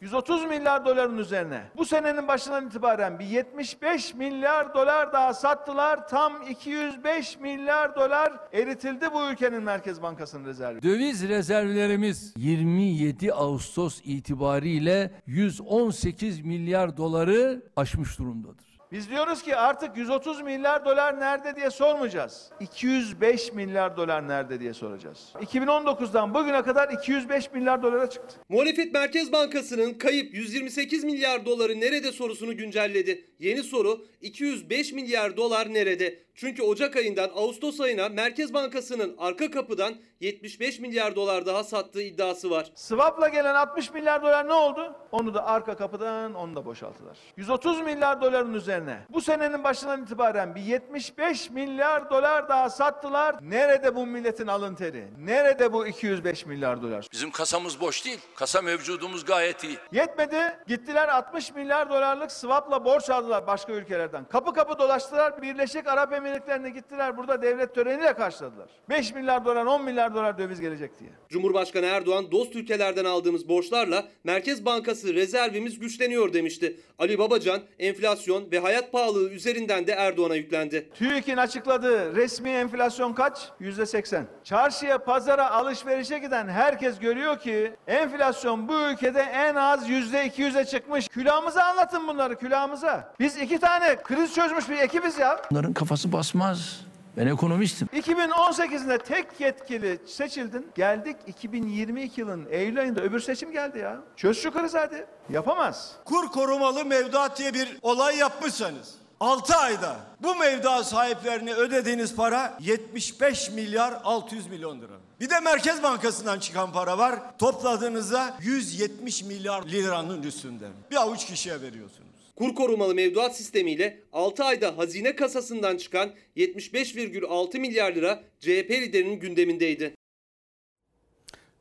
[0.03, 1.61] 130 milyar doların üzerine.
[1.77, 6.07] Bu senenin başından itibaren bir 75 milyar dolar daha sattılar.
[6.07, 10.81] Tam 205 milyar dolar eritildi bu ülkenin Merkez Bankası'nın rezervi.
[10.81, 18.72] Döviz rezervlerimiz 27 Ağustos itibariyle 118 milyar doları aşmış durumdadır.
[18.93, 22.49] Biz diyoruz ki artık 130 milyar dolar nerede diye sormayacağız.
[22.59, 25.19] 205 milyar dolar nerede diye soracağız.
[25.35, 28.35] 2019'dan bugüne kadar 205 milyar dolara çıktı.
[28.49, 33.25] Muhalefet Merkez Bankası'nın kayıp 128 milyar doları nerede sorusunu güncelledi.
[33.43, 36.19] Yeni soru 205 milyar dolar nerede?
[36.35, 42.49] Çünkü Ocak ayından Ağustos ayına Merkez Bankası'nın arka kapıdan 75 milyar dolar daha sattığı iddiası
[42.49, 42.71] var.
[42.75, 44.95] Swap'la gelen 60 milyar dolar ne oldu?
[45.11, 47.17] Onu da arka kapıdan onu da boşalttılar.
[47.37, 48.97] 130 milyar doların üzerine.
[49.09, 53.35] Bu senenin başından itibaren bir 75 milyar dolar daha sattılar.
[53.41, 55.07] Nerede bu milletin alın teri?
[55.19, 57.07] Nerede bu 205 milyar dolar?
[57.11, 58.19] Bizim kasamız boş değil.
[58.35, 59.77] Kasa mevcudumuz gayet iyi.
[59.91, 60.57] Yetmedi.
[60.67, 64.25] Gittiler 60 milyar dolarlık swap'la borç aldılar başka ülkelerden.
[64.25, 65.41] Kapı kapı dolaştılar.
[65.41, 67.17] Birleşik Arap Emirlikleri'ne gittiler.
[67.17, 68.69] Burada devlet töreniyle karşıladılar.
[68.89, 71.09] 5 milyar dolar, 10 milyar dolar döviz gelecek diye.
[71.29, 76.79] Cumhurbaşkanı Erdoğan dost ülkelerden aldığımız borçlarla Merkez Bankası rezervimiz güçleniyor demişti.
[76.99, 80.89] Ali Babacan enflasyon ve hayat pahalılığı üzerinden de Erdoğan'a yüklendi.
[80.93, 83.49] TÜİK'in açıkladığı resmi enflasyon kaç?
[83.61, 84.23] %80.
[84.43, 91.07] Çarşıya, pazara, alışverişe giden herkes görüyor ki enflasyon bu ülkede en az %200'e çıkmış.
[91.07, 93.13] Külahımıza anlatın bunları külahımıza.
[93.23, 95.41] Biz iki tane kriz çözmüş bir ekibiz ya.
[95.51, 96.79] Bunların kafası basmaz.
[97.17, 97.87] Ben ekonomistim.
[97.93, 100.67] 2018'de tek yetkili seçildin.
[100.75, 103.97] Geldik 2022 yılın Eylül ayında öbür seçim geldi ya.
[104.15, 105.05] Çöz şu krizi hadi.
[105.29, 105.91] Yapamaz.
[106.05, 113.51] Kur korumalı mevduat diye bir olay yapmışsanız 6 ayda bu mevduat sahiplerine ödediğiniz para 75
[113.51, 114.93] milyar 600 milyon lira.
[115.19, 117.19] Bir de Merkez Bankası'ndan çıkan para var.
[117.37, 120.67] Topladığınızda 170 milyar liranın üstünde.
[120.91, 122.12] Bir avuç kişiye veriyorsunuz.
[122.35, 129.95] Kur korumalı mevduat sistemiyle 6 ayda hazine kasasından çıkan 75,6 milyar lira CHP liderinin gündemindeydi.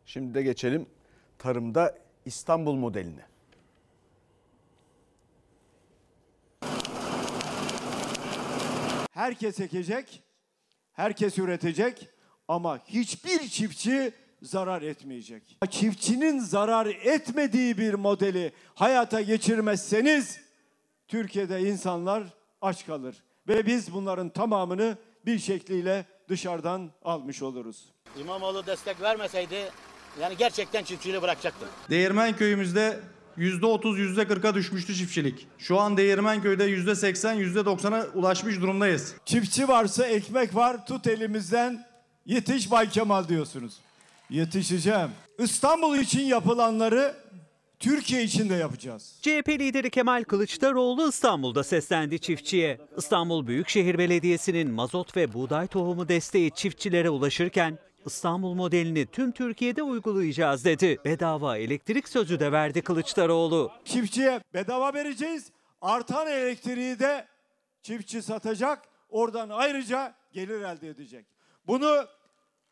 [0.07, 0.87] Şimdi de geçelim
[1.39, 3.27] tarımda İstanbul modeline.
[9.11, 10.23] Herkes ekecek,
[10.93, 12.09] herkes üretecek
[12.49, 15.59] ama hiçbir çiftçi zarar etmeyecek.
[15.71, 20.42] Çiftçinin zarar etmediği bir modeli hayata geçirmezseniz
[21.13, 22.23] Türkiye'de insanlar
[22.63, 23.17] aç kalır
[23.49, 24.97] ve biz bunların tamamını
[25.27, 27.85] bir şekliyle dışarıdan almış oluruz.
[28.21, 29.71] İmamoğlu destek vermeseydi
[30.21, 31.67] yani gerçekten çiftçiliği bırakacaktı.
[31.91, 33.01] Değirmen köyümüzde
[33.39, 35.47] %30, %40'a düşmüştü çiftçilik.
[35.59, 39.15] Şu an Değirmenköy'de %80, %90'a ulaşmış durumdayız.
[39.25, 41.87] Çiftçi varsa ekmek var tut elimizden
[42.27, 43.81] yetiş Bay Kemal diyorsunuz.
[44.31, 45.11] Yetişeceğim.
[45.39, 47.15] İstanbul için yapılanları
[47.83, 49.19] Türkiye için de yapacağız.
[49.23, 52.79] CHP lideri Kemal Kılıçdaroğlu İstanbul'da seslendi çiftçiye.
[52.97, 60.65] İstanbul Büyükşehir Belediyesi'nin mazot ve buğday tohumu desteği çiftçilere ulaşırken İstanbul modelini tüm Türkiye'de uygulayacağız
[60.65, 60.99] dedi.
[61.05, 63.73] Bedava elektrik sözü de verdi Kılıçdaroğlu.
[63.85, 65.51] Çiftçiye bedava vereceğiz.
[65.81, 67.27] Artan elektriği de
[67.83, 68.83] çiftçi satacak.
[69.09, 71.27] Oradan ayrıca gelir elde edecek.
[71.67, 72.07] Bunu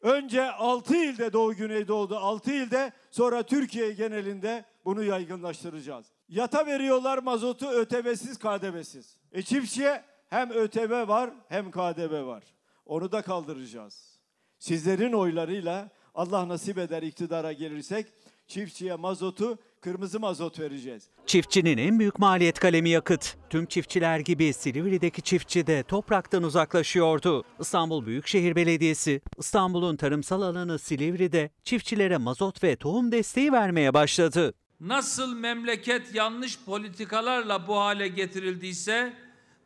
[0.02, 6.06] önce 6 ilde Doğu Güneydoğu'da 6 ilde sonra Türkiye genelinde bunu yaygınlaştıracağız.
[6.28, 9.16] Yata veriyorlar mazotu ÖTV'siz KDV'siz.
[9.32, 12.44] E çiftçiye hem ÖTV var hem KDV var.
[12.86, 14.18] Onu da kaldıracağız.
[14.58, 18.06] Sizlerin oylarıyla Allah nasip eder iktidara gelirsek
[18.46, 21.08] çiftçiye mazotu kırmızı mazot vereceğiz.
[21.26, 23.36] Çiftçinin en büyük maliyet kalemi yakıt.
[23.50, 27.44] Tüm çiftçiler gibi Silivri'deki çiftçi de topraktan uzaklaşıyordu.
[27.60, 34.54] İstanbul Büyükşehir Belediyesi, İstanbul'un tarımsal alanı Silivri'de çiftçilere mazot ve tohum desteği vermeye başladı.
[34.80, 39.12] Nasıl memleket yanlış politikalarla bu hale getirildiyse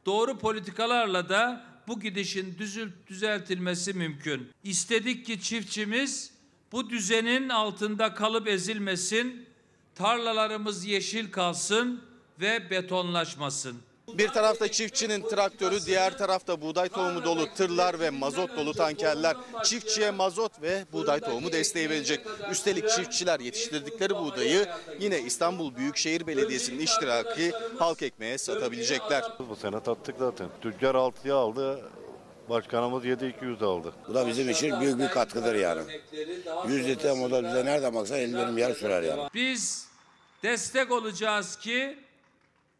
[0.07, 2.59] doğru politikalarla da bu gidişin
[3.07, 4.49] düzeltilmesi mümkün.
[4.65, 6.33] İstedik ki çiftçimiz
[6.73, 9.47] bu düzenin altında kalıp ezilmesin,
[9.95, 12.03] tarlalarımız yeşil kalsın
[12.41, 13.77] ve betonlaşmasın.
[14.09, 20.11] Bir tarafta çiftçinin traktörü, diğer tarafta buğday tohumu dolu tırlar ve mazot dolu tankerler çiftçiye
[20.11, 22.21] mazot ve buğday tohumu desteği verecek.
[22.51, 24.69] Üstelik çiftçiler yetiştirdikleri buğdayı
[25.01, 29.25] yine İstanbul Büyükşehir Belediyesi'nin iştiraki halk ekmeğe satabilecekler.
[29.51, 30.49] Bu sene tattık zaten.
[30.61, 31.91] Tüccar 6'ya aldı,
[32.49, 33.93] başkanımız 7-200 aldı.
[34.09, 35.83] Bu da bizim için büyük bir katkıdır yani.
[36.69, 39.29] 100 litre moda bize nereden baksan 50 dönüm yer sürer yani.
[39.35, 39.87] Biz
[40.43, 42.04] destek olacağız ki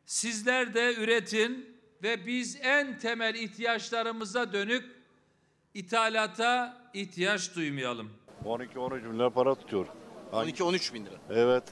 [0.07, 4.85] sizler de üretin ve biz en temel ihtiyaçlarımıza dönük
[5.75, 8.11] ithalata ihtiyaç duymayalım.
[8.45, 9.87] 12-13 bin lira para tutuyor.
[10.33, 11.15] 12-13 bin lira.
[11.31, 11.65] Evet.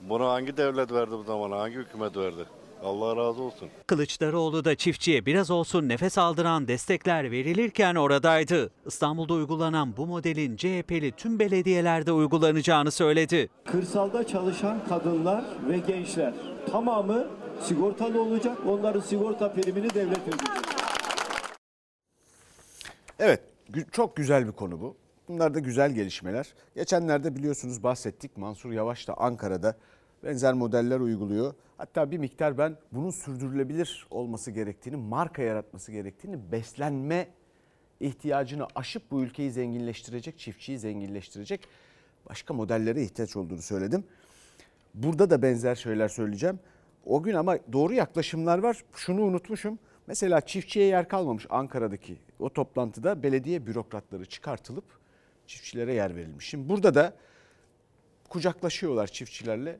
[0.00, 1.58] Bunu hangi devlet verdi bu zamana?
[1.58, 2.46] Hangi hükümet verdi?
[2.86, 3.68] Allah razı olsun.
[3.86, 8.70] Kılıçdaroğlu da çiftçiye biraz olsun nefes aldıran destekler verilirken oradaydı.
[8.86, 13.48] İstanbul'da uygulanan bu modelin CHP'li tüm belediyelerde uygulanacağını söyledi.
[13.64, 16.34] Kırsalda çalışan kadınlar ve gençler
[16.70, 17.26] tamamı
[17.60, 18.58] sigortalı olacak.
[18.68, 20.48] Onların sigorta primini devlet ödeyecek.
[23.18, 23.40] Evet,
[23.92, 24.96] çok güzel bir konu bu.
[25.28, 26.54] Bunlar da güzel gelişmeler.
[26.74, 28.36] Geçenlerde biliyorsunuz bahsettik.
[28.36, 29.76] Mansur Yavaş da Ankara'da
[30.24, 31.54] benzer modeller uyguluyor.
[31.78, 37.28] Hatta bir miktar ben bunun sürdürülebilir olması gerektiğini, marka yaratması gerektiğini, beslenme
[38.00, 41.68] ihtiyacını aşıp bu ülkeyi zenginleştirecek, çiftçiyi zenginleştirecek
[42.28, 44.04] başka modellere ihtiyaç olduğunu söyledim.
[44.94, 46.58] Burada da benzer şeyler söyleyeceğim.
[47.04, 48.84] O gün ama doğru yaklaşımlar var.
[48.94, 49.78] Şunu unutmuşum.
[50.06, 54.84] Mesela çiftçiye yer kalmamış Ankara'daki o toplantıda belediye bürokratları çıkartılıp
[55.46, 56.48] çiftçilere yer verilmiş.
[56.48, 57.14] Şimdi burada da
[58.28, 59.78] kucaklaşıyorlar çiftçilerle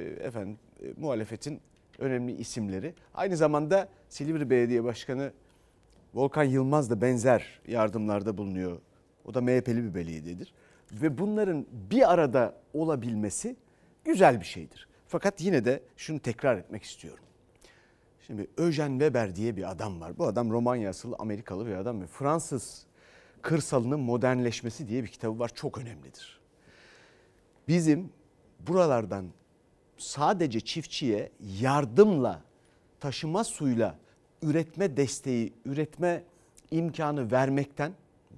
[0.00, 1.60] efendim e, muhalefetin
[1.98, 2.94] önemli isimleri.
[3.14, 5.32] Aynı zamanda Silivri Belediye Başkanı
[6.14, 8.78] Volkan Yılmaz da benzer yardımlarda bulunuyor.
[9.24, 10.54] O da MHP'li bir belediyedir.
[10.92, 13.56] Ve bunların bir arada olabilmesi
[14.04, 14.88] güzel bir şeydir.
[15.08, 17.24] Fakat yine de şunu tekrar etmek istiyorum.
[18.26, 20.18] Şimdi Eugene Weber diye bir adam var.
[20.18, 22.86] Bu adam Romanya asıllı Amerikalı bir adam ve Fransız
[23.42, 25.50] kırsalının modernleşmesi diye bir kitabı var.
[25.54, 26.40] Çok önemlidir.
[27.68, 28.12] Bizim
[28.60, 29.26] buralardan
[30.02, 32.40] sadece çiftçiye yardımla,
[33.00, 33.98] taşıma suyla
[34.42, 36.22] üretme desteği, üretme
[36.70, 37.92] imkanı vermekten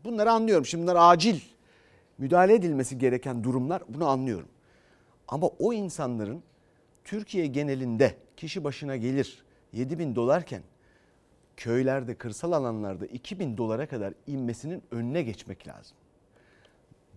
[0.04, 0.66] bunları anlıyorum.
[0.66, 1.40] Şimdi bunlar acil
[2.18, 4.48] müdahale edilmesi gereken durumlar bunu anlıyorum.
[5.28, 6.42] Ama o insanların
[7.04, 10.62] Türkiye genelinde kişi başına gelir 7 bin dolarken
[11.56, 15.96] köylerde, kırsal alanlarda 2 bin dolara kadar inmesinin önüne geçmek lazım.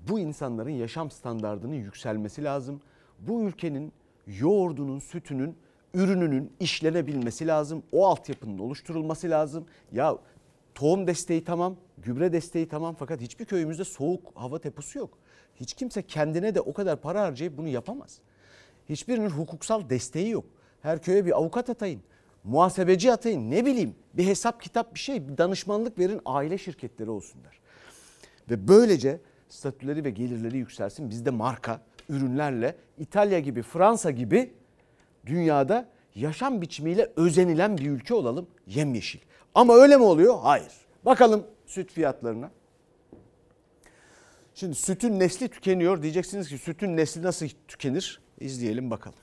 [0.09, 2.81] Bu insanların yaşam standartının yükselmesi lazım.
[3.19, 3.93] Bu ülkenin
[4.27, 5.57] yoğurdunun, sütünün,
[5.93, 7.83] ürününün işlenebilmesi lazım.
[7.91, 9.65] O altyapının oluşturulması lazım.
[9.91, 10.17] Ya
[10.75, 15.17] tohum desteği tamam, gübre desteği tamam fakat hiçbir köyümüzde soğuk hava deposu yok.
[15.55, 18.19] Hiç kimse kendine de o kadar para harcayıp bunu yapamaz.
[18.89, 20.45] Hiçbirinin hukuksal desteği yok.
[20.81, 22.01] Her köye bir avukat atayın,
[22.43, 27.59] muhasebeci atayın, ne bileyim bir hesap kitap bir şey, bir danışmanlık verin aile şirketleri olsunlar.
[28.49, 31.09] Ve böylece statüleri ve gelirleri yükselsin.
[31.09, 34.53] Biz de marka ürünlerle İtalya gibi, Fransa gibi
[35.25, 39.19] dünyada yaşam biçimiyle özenilen bir ülke olalım yemyeşil.
[39.55, 40.39] Ama öyle mi oluyor?
[40.41, 40.71] Hayır.
[41.05, 42.51] Bakalım süt fiyatlarına.
[44.55, 46.01] Şimdi sütün nesli tükeniyor.
[46.01, 48.21] Diyeceksiniz ki sütün nesli nasıl tükenir?
[48.39, 49.19] İzleyelim bakalım.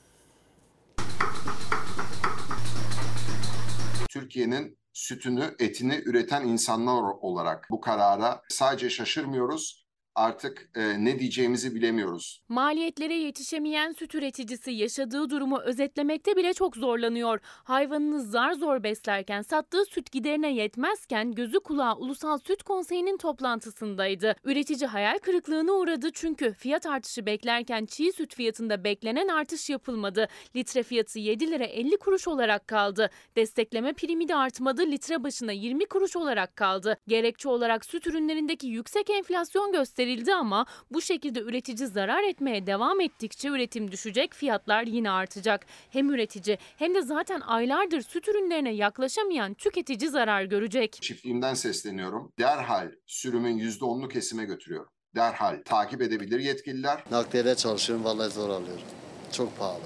[4.09, 9.84] Türkiye'nin sütünü, etini üreten insanlar olarak bu karara sadece şaşırmıyoruz.
[10.17, 12.43] Artık e, ne diyeceğimizi bilemiyoruz.
[12.49, 17.41] Maliyetlere yetişemeyen süt üreticisi yaşadığı durumu özetlemekte bile çok zorlanıyor.
[17.45, 24.37] Hayvanını zar zor beslerken sattığı süt giderine yetmezken gözü kulağı Ulusal Süt Konseyi'nin toplantısındaydı.
[24.45, 30.29] Üretici hayal kırıklığına uğradı çünkü fiyat artışı beklerken çiğ süt fiyatında beklenen artış yapılmadı.
[30.57, 33.11] Litre fiyatı 7 lira 50 kuruş olarak kaldı.
[33.37, 36.97] Destekleme primi de artmadı litre başına 20 kuruş olarak kaldı.
[37.09, 39.73] Gerekçe olarak süt ürünlerindeki yüksek enflasyon
[40.05, 45.67] gösterildi ama bu şekilde üretici zarar etmeye devam ettikçe üretim düşecek, fiyatlar yine artacak.
[45.91, 50.99] Hem üretici hem de zaten aylardır süt ürünlerine yaklaşamayan tüketici zarar görecek.
[51.03, 52.33] Çiftliğimden sesleniyorum.
[52.39, 54.89] Derhal sürümün %10'unu kesime götürüyorum.
[55.15, 57.05] Derhal takip edebilir yetkililer.
[57.11, 58.85] Nakliyede çalışıyorum vallahi zor alıyorum.
[59.33, 59.81] Çok pahalı.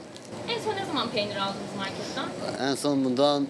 [0.48, 2.28] En son ne zaman peynir aldınız marketten?
[2.70, 3.46] En son bundan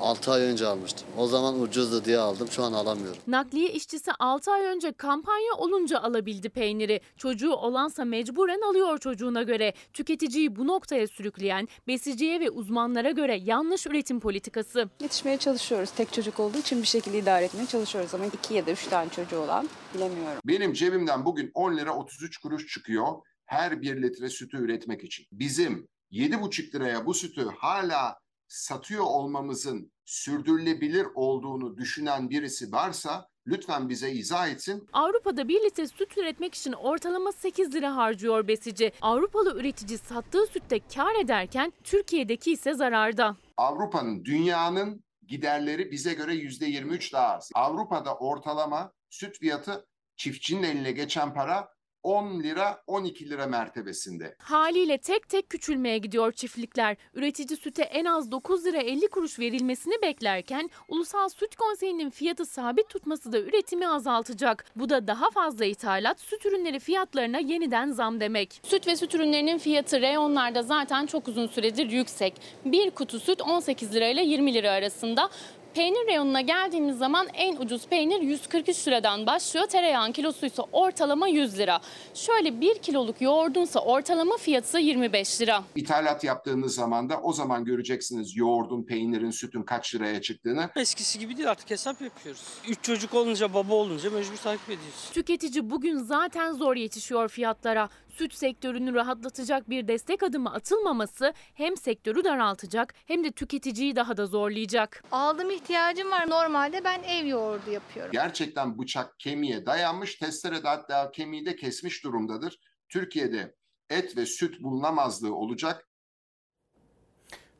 [0.00, 1.08] 6 ay önce almıştım.
[1.18, 2.48] O zaman ucuzdu diye aldım.
[2.50, 3.20] Şu an alamıyorum.
[3.26, 7.00] Nakliye işçisi 6 ay önce kampanya olunca alabildi peyniri.
[7.16, 9.74] Çocuğu olansa mecburen alıyor çocuğuna göre.
[9.92, 14.88] Tüketiciyi bu noktaya sürükleyen besiciye ve uzmanlara göre yanlış üretim politikası.
[15.00, 15.90] Yetişmeye çalışıyoruz.
[15.90, 19.10] Tek çocuk olduğu için bir şekilde idare etmeye çalışıyoruz ama iki ya da üç tane
[19.10, 20.40] çocuğu olan bilemiyorum.
[20.44, 23.06] Benim cebimden bugün 10 lira 33 kuruş çıkıyor
[23.52, 25.26] her bir litre sütü üretmek için.
[25.32, 28.21] Bizim 7,5 liraya bu sütü hala
[28.52, 34.88] satıyor olmamızın sürdürülebilir olduğunu düşünen birisi varsa lütfen bize izah etsin.
[34.92, 38.92] Avrupa'da 1 litre süt üretmek için ortalama 8 lira harcıyor besici.
[39.00, 43.36] Avrupalı üretici sattığı sütte kar ederken Türkiye'deki ise zararda.
[43.56, 47.50] Avrupa'nın, dünyanın giderleri bize göre yüzde 23 daha az.
[47.54, 49.86] Avrupa'da ortalama süt fiyatı
[50.16, 51.68] çiftçinin eline geçen para
[52.02, 54.36] 10 lira 12 lira mertebesinde.
[54.38, 56.96] Haliyle tek tek küçülmeye gidiyor çiftlikler.
[57.14, 62.88] Üretici süte en az 9 lira 50 kuruş verilmesini beklerken Ulusal Süt Konseyi'nin fiyatı sabit
[62.88, 64.64] tutması da üretimi azaltacak.
[64.76, 68.60] Bu da daha fazla ithalat süt ürünleri fiyatlarına yeniden zam demek.
[68.62, 72.34] Süt ve süt ürünlerinin fiyatı reyonlarda zaten çok uzun süredir yüksek.
[72.64, 75.30] Bir kutu süt 18 lira ile 20 lira arasında.
[75.74, 79.66] Peynir reyonuna geldiğimiz zaman en ucuz peynir 143 liradan başlıyor.
[79.66, 81.80] Tereyağın kilosu ise ortalama 100 lira.
[82.14, 85.64] Şöyle 1 kiloluk yoğurdunsa ortalama fiyatı 25 lira.
[85.76, 90.70] İthalat yaptığınız zaman da o zaman göreceksiniz yoğurdun, peynirin, sütün kaç liraya çıktığını.
[90.76, 92.42] Eskisi gibi değil artık hesap yapıyoruz.
[92.68, 95.10] Üç çocuk olunca baba olunca mecbur takip ediyoruz.
[95.12, 97.88] Tüketici bugün zaten zor yetişiyor fiyatlara.
[98.12, 104.26] Süt sektörünü rahatlatacak bir destek adımı atılmaması hem sektörü daraltacak hem de tüketiciyi daha da
[104.26, 105.04] zorlayacak.
[105.12, 106.30] Aldım ihtiyacım var.
[106.30, 108.12] Normalde ben ev yoğurdu yapıyorum.
[108.12, 112.58] Gerçekten bıçak kemiğe dayanmış, testere de hatta kemiği de kesmiş durumdadır.
[112.88, 113.54] Türkiye'de
[113.90, 115.88] et ve süt bulunamazlığı olacak.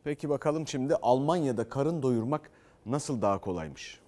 [0.05, 2.51] Peki bakalım şimdi Almanya'da karın doyurmak
[2.87, 4.02] nasıl daha kolaymış?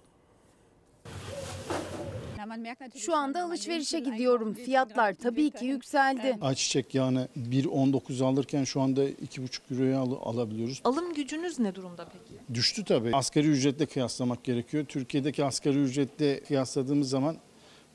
[2.97, 4.53] Şu anda alışverişe gidiyorum.
[4.53, 6.37] Fiyatlar tabii ki yükseldi.
[6.41, 10.81] Ayçiçek yağını 1.19 alırken şu anda 2,5 euroya al- alabiliyoruz.
[10.83, 12.41] Alım gücünüz ne durumda peki?
[12.53, 13.15] Düştü tabii.
[13.15, 14.85] Asgari ücretle kıyaslamak gerekiyor.
[14.85, 17.37] Türkiye'deki asgari ücretle kıyasladığımız zaman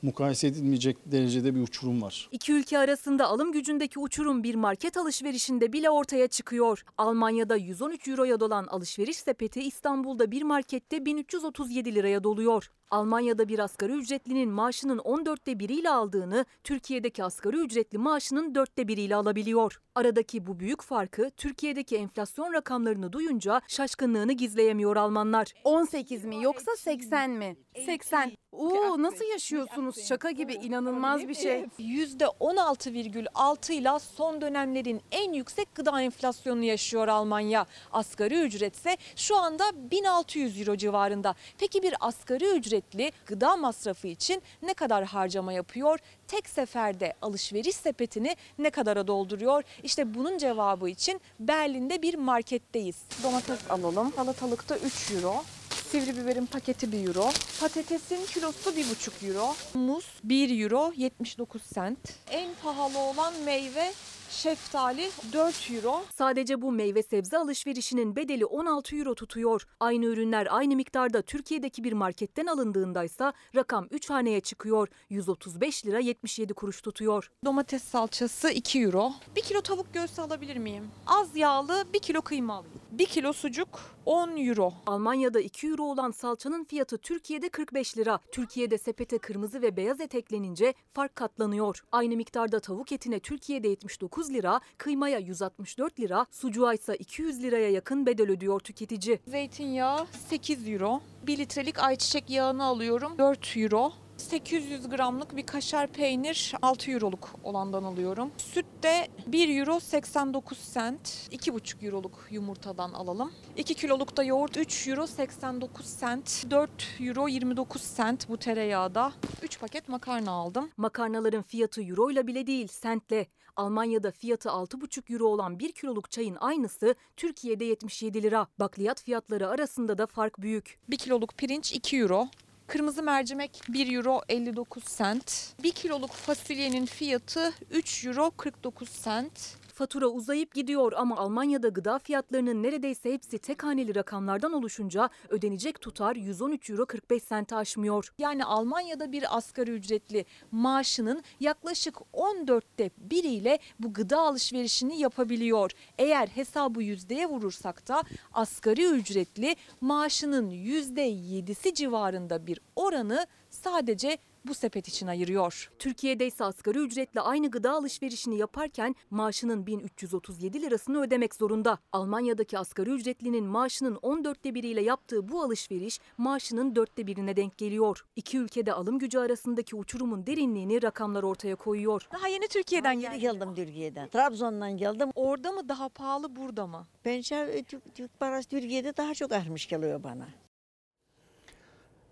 [0.01, 2.29] mukayese edilmeyecek derecede bir uçurum var.
[2.31, 6.83] İki ülke arasında alım gücündeki uçurum bir market alışverişinde bile ortaya çıkıyor.
[6.97, 12.71] Almanya'da 113 euroya dolan alışveriş sepeti İstanbul'da bir markette 1337 liraya doluyor.
[12.91, 19.81] Almanya'da bir asgari ücretlinin maaşının 14'te biriyle aldığını Türkiye'deki asgari ücretli maaşının 4'te biriyle alabiliyor.
[19.95, 25.53] Aradaki bu büyük farkı Türkiye'deki enflasyon rakamlarını duyunca şaşkınlığını gizleyemiyor Almanlar.
[25.63, 27.55] 18 mi yoksa 80 mi?
[27.85, 28.40] 80.
[28.61, 30.07] Oo nasıl yaşıyorsunuz?
[30.07, 31.65] Şaka gibi inanılmaz bir şey.
[31.79, 37.65] %16,6 ile son dönemlerin en yüksek gıda enflasyonunu yaşıyor Almanya.
[37.91, 41.35] Asgari ücretse şu anda 1600 euro civarında.
[41.57, 45.99] Peki bir asgari ücretli gıda masrafı için ne kadar harcama yapıyor?
[46.27, 49.63] Tek seferde alışveriş sepetini ne kadara dolduruyor?
[49.83, 53.01] İşte bunun cevabı için Berlin'de bir marketteyiz.
[53.23, 54.13] Domates alalım.
[54.15, 55.43] Salatalıkta 3 euro.
[55.91, 57.29] Sivri biberin paketi 1 euro.
[57.59, 59.55] Patatesin kilosu 1,5 euro.
[59.73, 61.99] Muz 1 euro 79 sent.
[62.29, 63.91] En pahalı olan meyve
[64.29, 66.03] şeftali 4 euro.
[66.17, 69.67] Sadece bu meyve sebze alışverişinin bedeli 16 euro tutuyor.
[69.79, 74.87] Aynı ürünler aynı miktarda Türkiye'deki bir marketten alındığındaysa rakam 3 haneye çıkıyor.
[75.09, 77.31] 135 lira 77 kuruş tutuyor.
[77.45, 79.11] Domates salçası 2 euro.
[79.35, 80.87] 1 kilo tavuk göğsü alabilir miyim?
[81.07, 82.79] Az yağlı 1 kilo kıyma alayım.
[82.91, 84.73] 1 kilo sucuk 10 euro.
[84.85, 88.19] Almanya'da 2 euro olan salçanın fiyatı Türkiye'de 45 lira.
[88.31, 91.83] Türkiye'de sepete kırmızı ve beyaz et eklenince fark katlanıyor.
[91.91, 98.05] Aynı miktarda tavuk etine Türkiye'de 79 lira, kıymaya 164 lira, sucuğa ise 200 liraya yakın
[98.05, 99.19] bedel ödüyor tüketici.
[99.27, 101.01] Zeytinyağı 8 euro.
[101.27, 103.91] 1 litrelik ayçiçek yağını alıyorum 4 euro.
[104.21, 108.31] 800 gramlık bir kaşar peynir 6 euroluk olandan alıyorum.
[108.37, 111.29] Süt de 1 euro 89 cent.
[111.31, 113.31] 2,5 euroluk yumurtadan alalım.
[113.57, 116.45] 2 kiloluk da yoğurt 3 euro 89 cent.
[116.51, 116.69] 4
[116.99, 119.11] euro 29 cent bu tereyağda.
[119.41, 120.69] 3 paket makarna aldım.
[120.77, 123.27] Makarnaların fiyatı euro ile bile değil sentle.
[123.55, 128.47] Almanya'da fiyatı 6,5 euro olan 1 kiloluk çayın aynısı Türkiye'de 77 lira.
[128.59, 130.79] Bakliyat fiyatları arasında da fark büyük.
[130.89, 132.27] 1 kiloluk pirinç 2 euro.
[132.71, 135.53] Kırmızı mercimek 1 euro 59 cent.
[135.63, 139.55] 1 kiloluk fasulyenin fiyatı 3 euro 49 cent.
[139.73, 146.15] Fatura uzayıp gidiyor ama Almanya'da gıda fiyatlarının neredeyse hepsi tek haneli rakamlardan oluşunca ödenecek tutar
[146.15, 148.13] 113 euro 45 sente aşmıyor.
[148.17, 155.71] Yani Almanya'da bir asgari ücretli maaşının yaklaşık 14'te biriyle bu gıda alışverişini yapabiliyor.
[155.97, 158.03] Eğer hesabı yüzdeye vurursak da
[158.33, 164.17] asgari ücretli maaşının %7'si civarında bir oranı sadece
[164.47, 165.71] bu sepet için ayırıyor.
[165.79, 171.77] Türkiye'de ise asgari ücretle aynı gıda alışverişini yaparken maaşının 1337 lirasını ödemek zorunda.
[171.91, 178.05] Almanya'daki asgari ücretlinin maaşının 14'te biriyle yaptığı bu alışveriş maaşının dörtte birine denk geliyor.
[178.15, 182.07] İki ülkede alım gücü arasındaki uçurumun derinliğini rakamlar ortaya koyuyor.
[182.13, 184.09] Daha yeni Türkiye'den Yeni geldim Türkiye'den.
[184.09, 185.09] Trabzon'dan geldim.
[185.15, 186.87] Orada mı daha pahalı burada mı?
[187.05, 190.27] Bence Türk, Türk parası Türkiye'de daha çok artmış geliyor bana.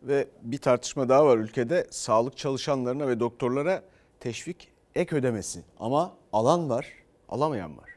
[0.04, 1.88] Ve bir tartışma daha var ülkede.
[1.91, 3.84] Sağlık çalışanlarına ve doktorlara
[4.20, 5.64] teşvik ek ödemesi.
[5.80, 6.86] Ama alan var,
[7.30, 7.89] alamayan var.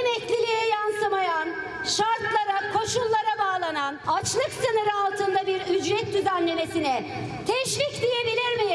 [0.00, 1.48] emekliliğe yansımayan,
[1.84, 7.06] şartlara, koşullara bağlanan, açlık sınırı altında bir ücret düzenlemesine
[7.46, 8.67] teşvik diyebilir miyiz?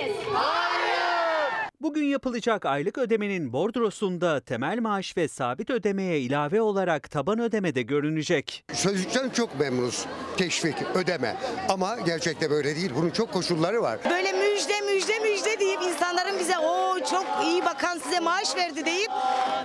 [1.93, 7.81] Bugün yapılacak aylık ödemenin bordrosunda temel maaş ve sabit ödemeye ilave olarak taban ödeme de
[7.81, 8.65] görünecek.
[8.73, 10.05] Sözlükten çok memnunuz.
[10.37, 11.35] Teşvik, ödeme.
[11.69, 12.91] Ama gerçekte böyle değil.
[12.95, 13.99] Bunun çok koşulları var.
[14.09, 19.11] Böyle müjde müjde müjde deyip insanların bize o çok iyi bakan size maaş verdi deyip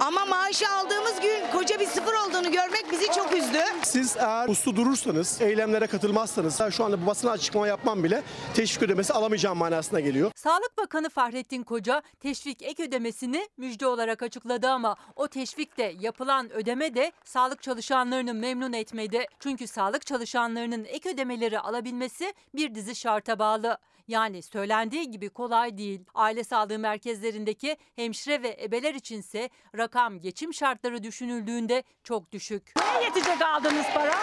[0.01, 3.59] ama maaşı aldığımız gün koca bir sıfır olduğunu görmek bizi çok üzdü.
[3.83, 8.23] Siz eğer uslu durursanız, eylemlere katılmazsanız şu anda bu basına açıklama yapmam bile
[8.55, 10.31] teşvik ödemesi alamayacağım manasına geliyor.
[10.37, 16.95] Sağlık Bakanı Fahrettin Koca teşvik ek ödemesini müjde olarak açıkladı ama o teşvikte yapılan ödeme
[16.95, 19.27] de sağlık çalışanlarını memnun etmedi.
[19.41, 23.79] Çünkü sağlık çalışanlarının ek ödemeleri alabilmesi bir dizi şarta bağlı.
[24.09, 26.01] Yani söylendiği gibi kolay değil.
[26.15, 32.73] Aile sağlığı merkezlerindeki hemşire ve ebeler içinse rakam geçim şartları düşünüldüğünde çok düşük.
[32.77, 34.15] Neye yetecek aldığınız para?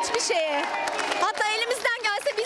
[0.00, 0.62] Hiçbir şeye.
[1.20, 2.44] Hatta elimizden gelse biz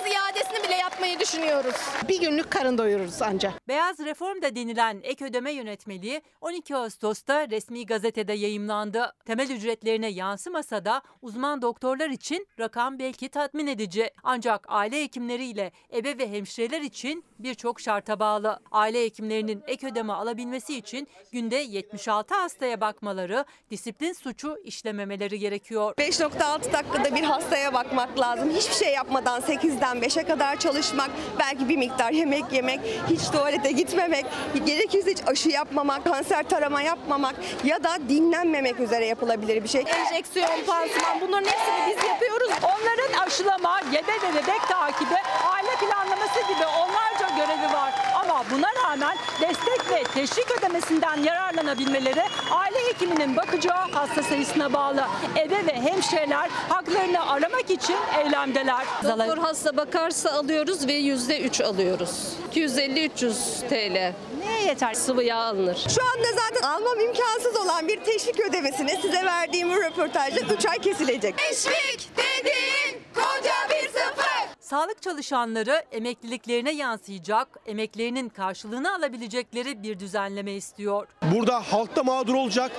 [0.49, 1.75] iadesini bile yapmayı düşünüyoruz.
[2.09, 3.69] Bir günlük karın doyururuz ancak.
[3.69, 9.13] Beyaz Reform da denilen ek ödeme yönetmeliği 12 Ağustos'ta resmi gazetede yayımlandı.
[9.27, 14.11] Temel ücretlerine yansımasa da uzman doktorlar için rakam belki tatmin edici.
[14.23, 18.61] Ancak aile hekimleriyle ebe ve hemşireler için birçok şarta bağlı.
[18.71, 25.95] Aile hekimlerinin ek ödeme alabilmesi için günde 76 hastaya bakmaları, disiplin suçu işlememeleri gerekiyor.
[25.99, 28.51] 5.6 dakikada bir hastaya bakmak lazım.
[28.51, 32.81] Hiçbir şey yapmadan 8'den 5'e kadar çalışmak, belki bir miktar yemek yemek,
[33.11, 34.27] hiç tuvalete gitmemek,
[34.67, 37.35] gerekirse hiç aşı yapmamak, kanser tarama yapmamak
[37.65, 39.81] ya da dinlenmemek üzere yapılabilir bir şey.
[39.81, 42.51] Enjeksiyon, pansuman bunların hepsini biz yapıyoruz.
[42.63, 45.15] Onların aşılama, gebe ve bebek takibi,
[45.45, 47.08] aile planlaması gibi onlarca
[47.39, 47.93] görevi var.
[48.23, 55.05] Ama buna rağmen destek ve teşvik ödemesinden yararlanabilmeleri aile hekiminin bakacağı hasta sayısına bağlı.
[55.37, 58.87] Ebe ve hemşireler haklarını aramak için eylemdeler.
[59.05, 62.11] Doktor hasta bakarsa alıyoruz ve yüzde üç alıyoruz.
[62.55, 64.13] 250-300 TL.
[64.39, 64.95] Neye yeter?
[64.95, 65.87] Sıvı yağ alınır.
[65.95, 70.79] Şu anda zaten almam imkansız olan bir teşvik ödemesini size verdiğim bu röportajda 3 ay
[70.79, 71.39] kesilecek.
[71.39, 74.28] Teşvik dediğin koca bir sıfır.
[74.71, 81.07] Sağlık çalışanları emekliliklerine yansıyacak, emeklerinin karşılığını alabilecekleri bir düzenleme istiyor.
[81.35, 82.73] Burada halk da mağdur olacak,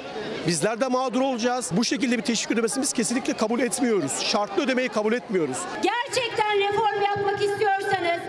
[0.47, 1.71] bizler de mağdur olacağız.
[1.73, 4.19] Bu şekilde bir teşvik ödemesini biz kesinlikle kabul etmiyoruz.
[4.19, 5.57] Şartlı ödemeyi kabul etmiyoruz.
[5.83, 8.21] Gerçekten reform yapmak istiyorsanız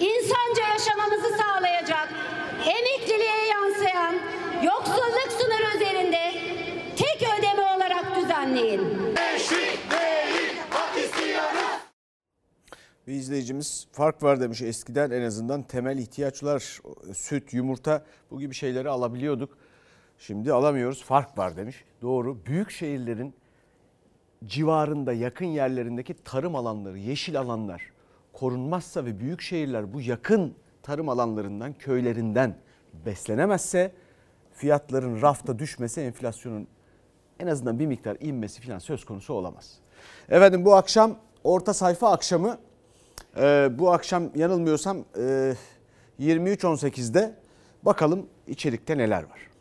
[0.00, 2.08] insanca yaşamamızı sağlayacak,
[2.66, 4.14] emekliliğe yansıyan,
[4.62, 6.32] yoksulluk sınırı üzerinde
[6.96, 9.12] tek ödeme olarak düzenleyin.
[13.06, 14.62] Bir izleyicimiz fark var demiş.
[14.62, 16.80] Eskiden en azından temel ihtiyaçlar,
[17.14, 19.58] süt, yumurta bu gibi şeyleri alabiliyorduk.
[20.18, 21.04] Şimdi alamıyoruz.
[21.04, 21.84] Fark var demiş.
[22.02, 22.46] Doğru.
[22.46, 23.34] Büyük şehirlerin
[24.44, 27.82] civarında, yakın yerlerindeki tarım alanları, yeşil alanlar
[28.32, 32.56] korunmazsa ve büyük şehirler bu yakın tarım alanlarından, köylerinden
[33.06, 33.92] beslenemezse
[34.52, 36.68] fiyatların rafta düşmesi, enflasyonun
[37.40, 39.78] en azından bir miktar inmesi falan söz konusu olamaz.
[40.28, 42.58] Efendim bu akşam orta sayfa akşamı
[43.36, 45.54] ee, bu akşam yanılmıyorsam e,
[46.20, 47.34] 23.18'de
[47.82, 49.52] bakalım içerikte neler var.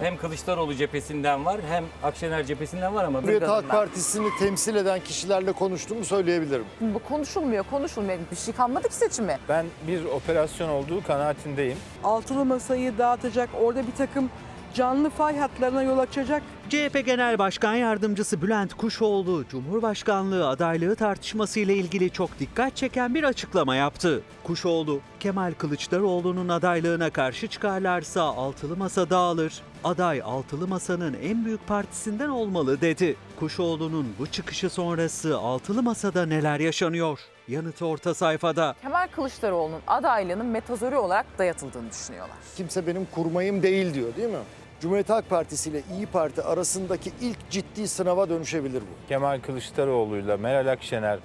[0.00, 3.18] Hem Kılıçdaroğlu cephesinden var hem Akşener cephesinden var ama...
[3.18, 6.64] Cumhuriyet Halk Partisi'ni temsil eden kişilerle konuştuğumu söyleyebilirim.
[6.80, 8.18] Bu konuşulmuyor, konuşulmuyor.
[8.30, 9.38] Bir şey kalmadı ki seçime.
[9.48, 11.78] Ben bir operasyon olduğu kanaatindeyim.
[12.04, 14.30] altılı masayı dağıtacak, orada bir takım
[14.74, 21.74] canlı fay hatlarına yol açacak CHP Genel Başkan Yardımcısı Bülent Kuşoğlu, Cumhurbaşkanlığı adaylığı tartışması ile
[21.74, 24.22] ilgili çok dikkat çeken bir açıklama yaptı.
[24.44, 32.28] Kuşoğlu, Kemal Kılıçdaroğlu'nun adaylığına karşı çıkarlarsa altılı masa dağılır, aday altılı masanın en büyük partisinden
[32.28, 33.16] olmalı dedi.
[33.40, 37.20] Kuşoğlu'nun bu çıkışı sonrası altılı masada neler yaşanıyor?
[37.48, 38.74] Yanıtı orta sayfada.
[38.82, 42.36] Kemal Kılıçdaroğlu'nun adaylığının metazori olarak dayatıldığını düşünüyorlar.
[42.56, 44.38] Kimse benim kurmayım değil diyor değil mi?
[44.82, 49.08] Cumhuriyet Halk Partisi ile İyi Parti arasındaki ilk ciddi sınava dönüşebilir bu.
[49.08, 51.18] Kemal Kılıçdaroğlu'yla Meral Akşener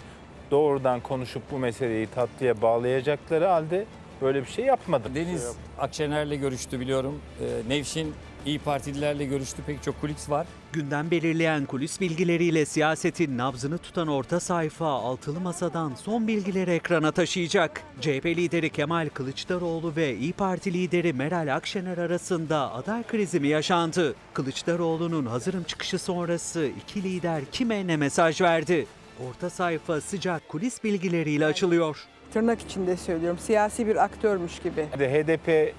[0.52, 3.86] doğrudan konuşup bu meseleyi tatlıya bağlayacakları halde
[4.22, 5.10] böyle bir şey yapmadı.
[5.16, 7.22] Deniz Akşener'le görüştü biliyorum.
[7.42, 8.14] Ee, Nevşin
[8.46, 9.62] İyi Partililerle görüştü.
[9.68, 10.48] Pek çok kulis var.
[10.74, 17.82] Gündem belirleyen kulis bilgileriyle siyasetin nabzını tutan orta sayfa altılı masadan son bilgileri ekrana taşıyacak.
[18.02, 24.16] CHP lideri Kemal Kılıçdaroğlu ve İyi Parti lideri Meral Akşener arasında aday krizi mi yaşandı?
[24.34, 28.88] Kılıçdaroğlu'nun hazırım çıkışı sonrası iki lider kime ne mesaj verdi?
[29.30, 31.98] Orta sayfa sıcak kulis bilgileriyle açılıyor.
[32.34, 34.86] Tırnak içinde söylüyorum siyasi bir aktörmüş gibi.
[34.86, 35.74] HDP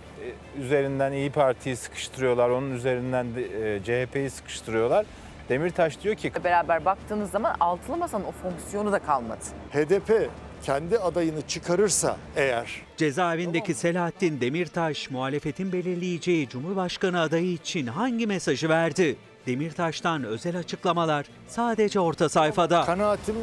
[0.61, 5.07] üzerinden İyi Parti'yi sıkıştırıyorlar, onun üzerinden de e, CHP'yi sıkıştırıyorlar.
[5.49, 9.41] Demirtaş diyor ki Beraber baktığınız zaman altılı masanın o fonksiyonu da kalmadı.
[9.73, 10.31] HDP
[10.63, 19.17] kendi adayını çıkarırsa eğer Cezaevindeki Selahattin Demirtaş muhalefetin belirleyeceği Cumhurbaşkanı adayı için hangi mesajı verdi?
[19.47, 22.85] Demirtaş'tan özel açıklamalar sadece orta sayfada.
[22.85, 23.37] kanaatim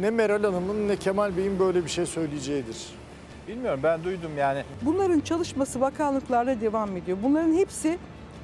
[0.00, 2.76] ne Meral Hanım'ın ne Kemal Bey'in böyle bir şey söyleyeceğidir.
[3.48, 7.18] Bilmiyorum ben duydum yani Bunların çalışması bakanlıklarda devam ediyor.
[7.22, 7.98] Bunların hepsi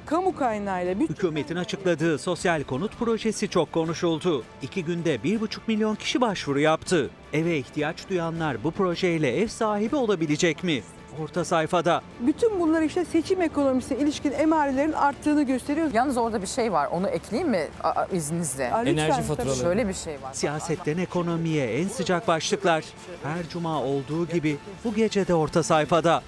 [0.05, 0.99] kamu kaynağıyla.
[0.99, 4.43] Bir Hükümetin açıkladığı sosyal konut projesi çok konuşuldu.
[4.61, 7.09] İki günde 1,5 milyon kişi başvuru yaptı.
[7.33, 10.81] Eve ihtiyaç duyanlar bu projeyle ev sahibi olabilecek mi?
[11.23, 12.01] Orta sayfada.
[12.19, 15.89] Bütün bunlar işte seçim ekonomisine ilişkin emarelerin arttığını gösteriyor.
[15.93, 16.87] Yalnız orada bir şey var.
[16.91, 18.73] Onu ekleyeyim mi a- izninizle?
[18.73, 19.55] Aa, lütfen, Enerji faturaları.
[19.59, 20.33] Şöyle bir şey var.
[20.33, 22.83] Siyasetten ekonomiye en sıcak başlıklar.
[23.23, 26.21] Her cuma olduğu gibi bu gece de orta sayfada.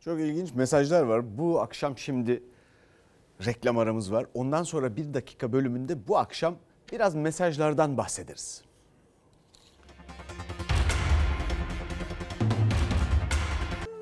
[0.00, 1.38] Çok ilginç mesajlar var.
[1.38, 2.42] Bu akşam şimdi
[3.46, 4.26] reklam aramız var.
[4.34, 6.54] Ondan sonra bir dakika bölümünde bu akşam
[6.92, 8.62] biraz mesajlardan bahsederiz.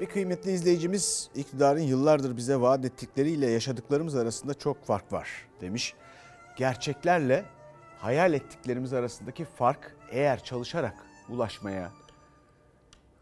[0.05, 5.29] Bir kıymetli izleyicimiz iktidarın yıllardır bize vaat ettikleriyle yaşadıklarımız arasında çok fark var
[5.61, 5.95] demiş.
[6.57, 7.45] Gerçeklerle
[7.99, 10.95] hayal ettiklerimiz arasındaki fark eğer çalışarak
[11.29, 11.91] ulaşmaya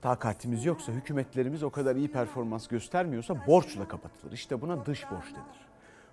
[0.01, 4.33] takatimiz yoksa, hükümetlerimiz o kadar iyi performans göstermiyorsa borçla kapatılır.
[4.33, 5.67] İşte buna dış borç denir.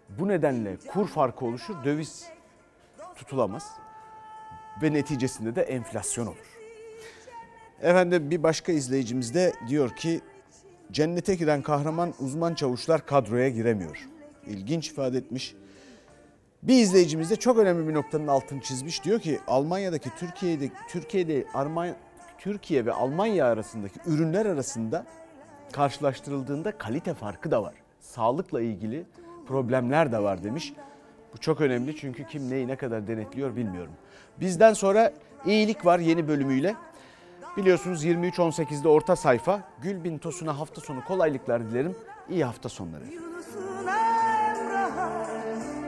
[0.10, 2.26] Bu nedenle kur farkı oluşur, döviz
[3.16, 3.72] tutulamaz
[4.82, 6.60] ve neticesinde de enflasyon olur.
[7.82, 10.22] Efendim bir başka izleyicimiz de diyor ki
[10.92, 14.10] cennete giren kahraman uzman çavuşlar kadroya giremiyor.
[14.48, 15.56] İlginç ifade etmiş.
[16.64, 19.04] Bir izleyicimiz de çok önemli bir noktanın altını çizmiş.
[19.04, 21.96] Diyor ki Almanya'daki Türkiye'de Türkiye'de Armanya
[22.38, 25.06] Türkiye ve Almanya arasındaki ürünler arasında
[25.72, 27.74] karşılaştırıldığında kalite farkı da var.
[28.00, 29.06] Sağlıkla ilgili
[29.48, 30.74] problemler de var demiş.
[31.34, 33.94] Bu çok önemli çünkü kim neyi ne kadar denetliyor bilmiyorum.
[34.40, 35.14] Bizden sonra
[35.46, 36.76] iyilik var yeni bölümüyle.
[37.60, 39.64] Biliyorsunuz 23.18'de orta sayfa.
[39.82, 41.96] Gülbin Tosun'a hafta sonu kolaylıklar dilerim.
[42.30, 43.04] İyi hafta sonları.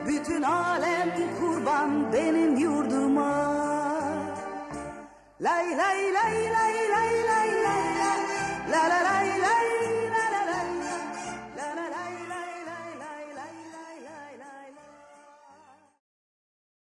[0.06, 1.08] Bütün alem
[1.40, 3.52] kurban benim yurduma.
[5.40, 7.88] Lay lay lay lay lay lay lay
[8.70, 9.91] lay lay lay lay